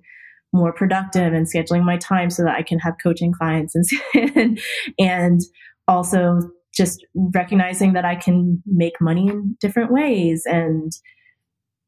[0.53, 3.75] more productive and scheduling my time so that I can have coaching clients
[4.15, 4.59] and
[4.99, 5.41] and
[5.87, 6.41] also
[6.75, 10.93] just recognizing that I can make money in different ways and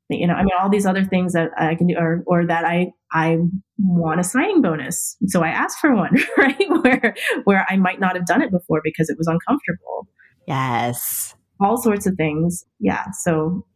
[0.09, 2.65] you know I mean all these other things that I can do or or that
[2.65, 3.39] I I
[3.79, 5.17] want a signing bonus.
[5.27, 8.81] So I asked for one right where where I might not have done it before
[8.85, 10.09] because it was uncomfortable.
[10.47, 11.35] Yes.
[11.61, 12.65] All sorts of things.
[12.79, 13.05] Yeah.
[13.13, 13.67] So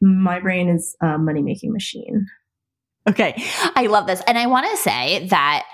[0.00, 2.26] my brain is a money making machine
[3.08, 3.34] Okay.
[3.74, 4.22] I love this.
[4.26, 5.64] And I want to say that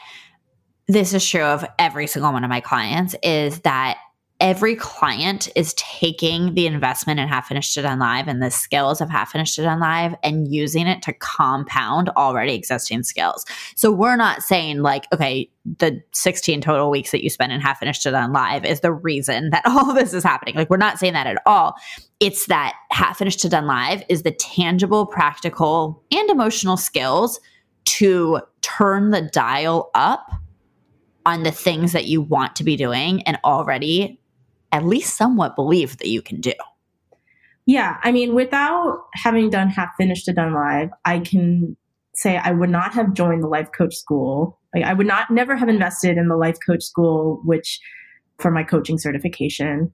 [0.88, 3.98] this is true of every single one of my clients is that
[4.40, 9.00] every client is taking the investment in half finished to done live and the skills
[9.00, 13.46] of half finished to done live and using it to compound already existing skills.
[13.76, 17.78] So we're not saying like, okay, the 16 total weeks that you spend in half
[17.78, 20.54] finished to done live is the reason that all this is happening.
[20.54, 21.74] Like we're not saying that at all.
[22.20, 27.40] It's that half finished to done live is the tangible, practical, and emotional skills
[27.86, 30.30] to turn the dial up
[31.24, 34.20] on the things that you want to be doing and already
[34.76, 36.52] at least somewhat believe that you can do.
[37.64, 41.76] Yeah, I mean, without having done half finished to done live, I can
[42.14, 44.60] say I would not have joined the life coach school.
[44.74, 47.80] Like I would not never have invested in the life coach school, which
[48.38, 49.90] for my coaching certification.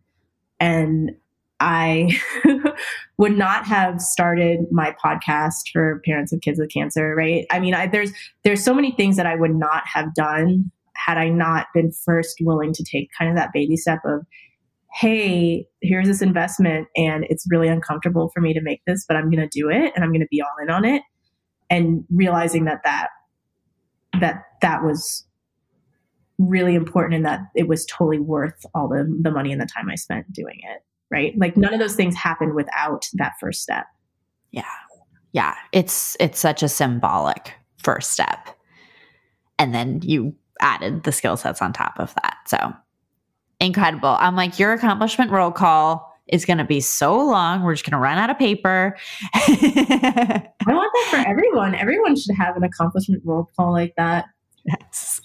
[0.61, 1.13] And
[1.61, 2.21] I
[3.19, 7.47] would not have started my podcast for parents of kids with cancer, right?
[7.53, 8.11] I mean, I, there's
[8.43, 12.39] there's so many things that I would not have done had I not been first
[12.41, 14.27] willing to take kind of that baby step of
[14.95, 19.31] hey, here's this investment and it's really uncomfortable for me to make this, but I'm
[19.31, 21.03] going to do it and I'm going to be all in on it.
[21.71, 23.09] And realizing that that,
[24.21, 25.27] that, that was
[26.37, 29.89] really important and that it was totally worth all the, the money and the time
[29.91, 30.83] I spent doing it.
[31.11, 31.33] Right.
[31.39, 33.87] Like none of those things happened without that first step.
[34.51, 34.65] Yeah.
[35.33, 35.55] Yeah.
[35.73, 38.49] It's, it's such a symbolic first step.
[39.59, 42.37] And then you added the skill sets on top of that.
[42.47, 42.75] So
[43.63, 44.17] incredible.
[44.19, 47.63] I'm like, your accomplishment roll call is going to be so long.
[47.63, 48.97] We're just going to run out of paper.
[49.35, 51.75] I want that for everyone.
[51.75, 54.27] Everyone should have an accomplishment roll call like that.
[54.65, 55.21] Yes.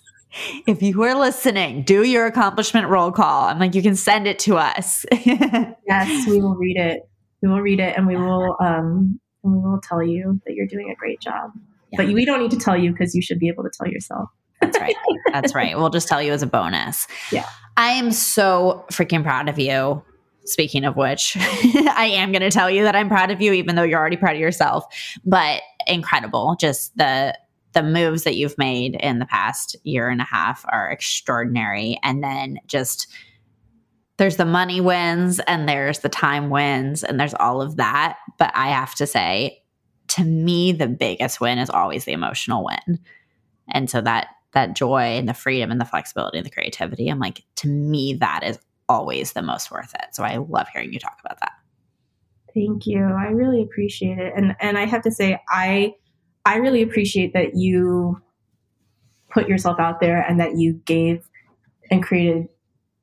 [0.67, 3.45] If you are listening, do your accomplishment roll call.
[3.45, 5.05] I'm like, you can send it to us.
[5.11, 7.09] yes, we will read it.
[7.41, 10.67] We will read it and we will um and we will tell you that you're
[10.67, 11.51] doing a great job.
[11.91, 12.03] Yeah.
[12.03, 14.29] But we don't need to tell you because you should be able to tell yourself.
[14.61, 14.95] That's right.
[15.31, 15.77] That's right.
[15.77, 17.07] We'll just tell you as a bonus.
[17.31, 17.45] Yeah.
[17.77, 20.03] I am so freaking proud of you.
[20.45, 23.75] Speaking of which, I am going to tell you that I'm proud of you, even
[23.75, 24.85] though you're already proud of yourself.
[25.25, 26.55] But incredible.
[26.59, 27.37] Just the
[27.73, 31.99] the moves that you've made in the past year and a half are extraordinary.
[32.01, 33.07] And then just
[34.17, 38.17] there's the money wins and there's the time wins and there's all of that.
[38.39, 39.61] But I have to say,
[40.07, 42.99] to me, the biggest win is always the emotional win.
[43.69, 47.09] And so that that joy and the freedom and the flexibility and the creativity.
[47.09, 48.57] I'm like, to me, that is
[48.89, 50.07] always the most worth it.
[50.13, 51.51] So I love hearing you talk about that.
[52.55, 53.03] Thank you.
[53.03, 54.33] I really appreciate it.
[54.35, 55.93] And and I have to say, I
[56.43, 58.19] I really appreciate that you
[59.29, 61.29] put yourself out there and that you gave
[61.91, 62.47] and created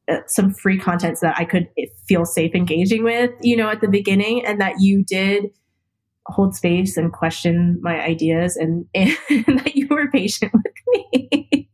[0.08, 1.68] uh, some free content so that I could
[2.08, 5.50] feel safe engaging with, you know, at the beginning, and that you did
[6.26, 10.73] hold space and question my ideas and, and that you were patient with.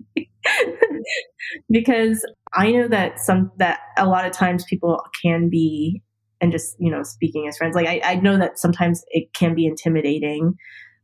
[1.70, 6.02] because I know that some that a lot of times people can be
[6.40, 9.54] and just, you know, speaking as friends, like I, I know that sometimes it can
[9.54, 10.54] be intimidating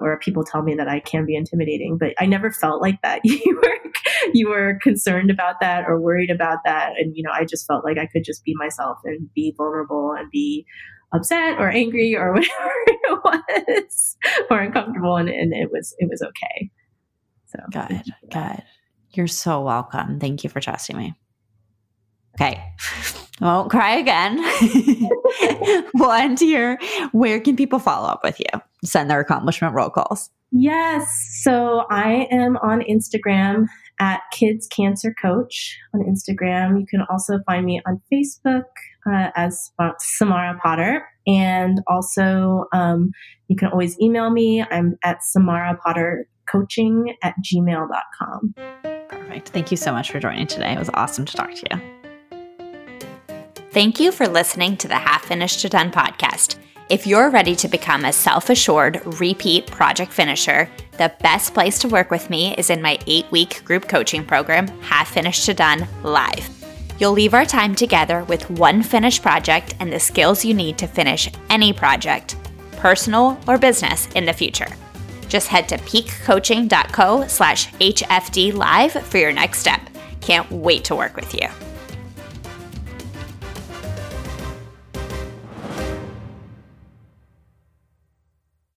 [0.00, 3.20] or people tell me that I can be intimidating, but I never felt like that.
[3.24, 3.92] you were
[4.32, 6.92] you were concerned about that or worried about that.
[6.98, 10.12] And, you know, I just felt like I could just be myself and be vulnerable
[10.12, 10.66] and be
[11.12, 14.16] upset or angry or whatever it was
[14.50, 16.70] or uncomfortable and, and it was it was okay
[17.56, 18.62] so good good
[19.10, 21.14] you're so welcome thank you for trusting me
[22.34, 22.62] okay
[23.40, 24.38] I won't cry again.
[25.94, 26.78] we'll end here.
[27.12, 28.60] Where can people follow up with you?
[28.84, 30.30] Send their accomplishment roll calls.
[30.52, 31.38] Yes.
[31.42, 33.66] So I am on Instagram
[33.98, 36.80] at Kids Cancer Coach on Instagram.
[36.80, 38.64] You can also find me on Facebook
[39.10, 41.06] uh, as Samara Potter.
[41.26, 43.10] And also, um,
[43.48, 44.64] you can always email me.
[44.70, 48.54] I'm at Samara Potter Coaching at gmail.com.
[49.08, 49.48] Perfect.
[49.50, 50.72] Thank you so much for joining today.
[50.72, 51.96] It was awesome to talk to you.
[53.70, 56.56] Thank you for listening to the Half Finished to Done podcast.
[56.88, 61.88] If you're ready to become a self assured repeat project finisher, the best place to
[61.88, 65.86] work with me is in my eight week group coaching program, Half Finished to Done
[66.04, 66.48] Live.
[66.98, 70.86] You'll leave our time together with one finished project and the skills you need to
[70.86, 72.36] finish any project,
[72.76, 74.68] personal or business, in the future.
[75.28, 79.80] Just head to peakcoaching.co slash HFD live for your next step.
[80.20, 81.48] Can't wait to work with you.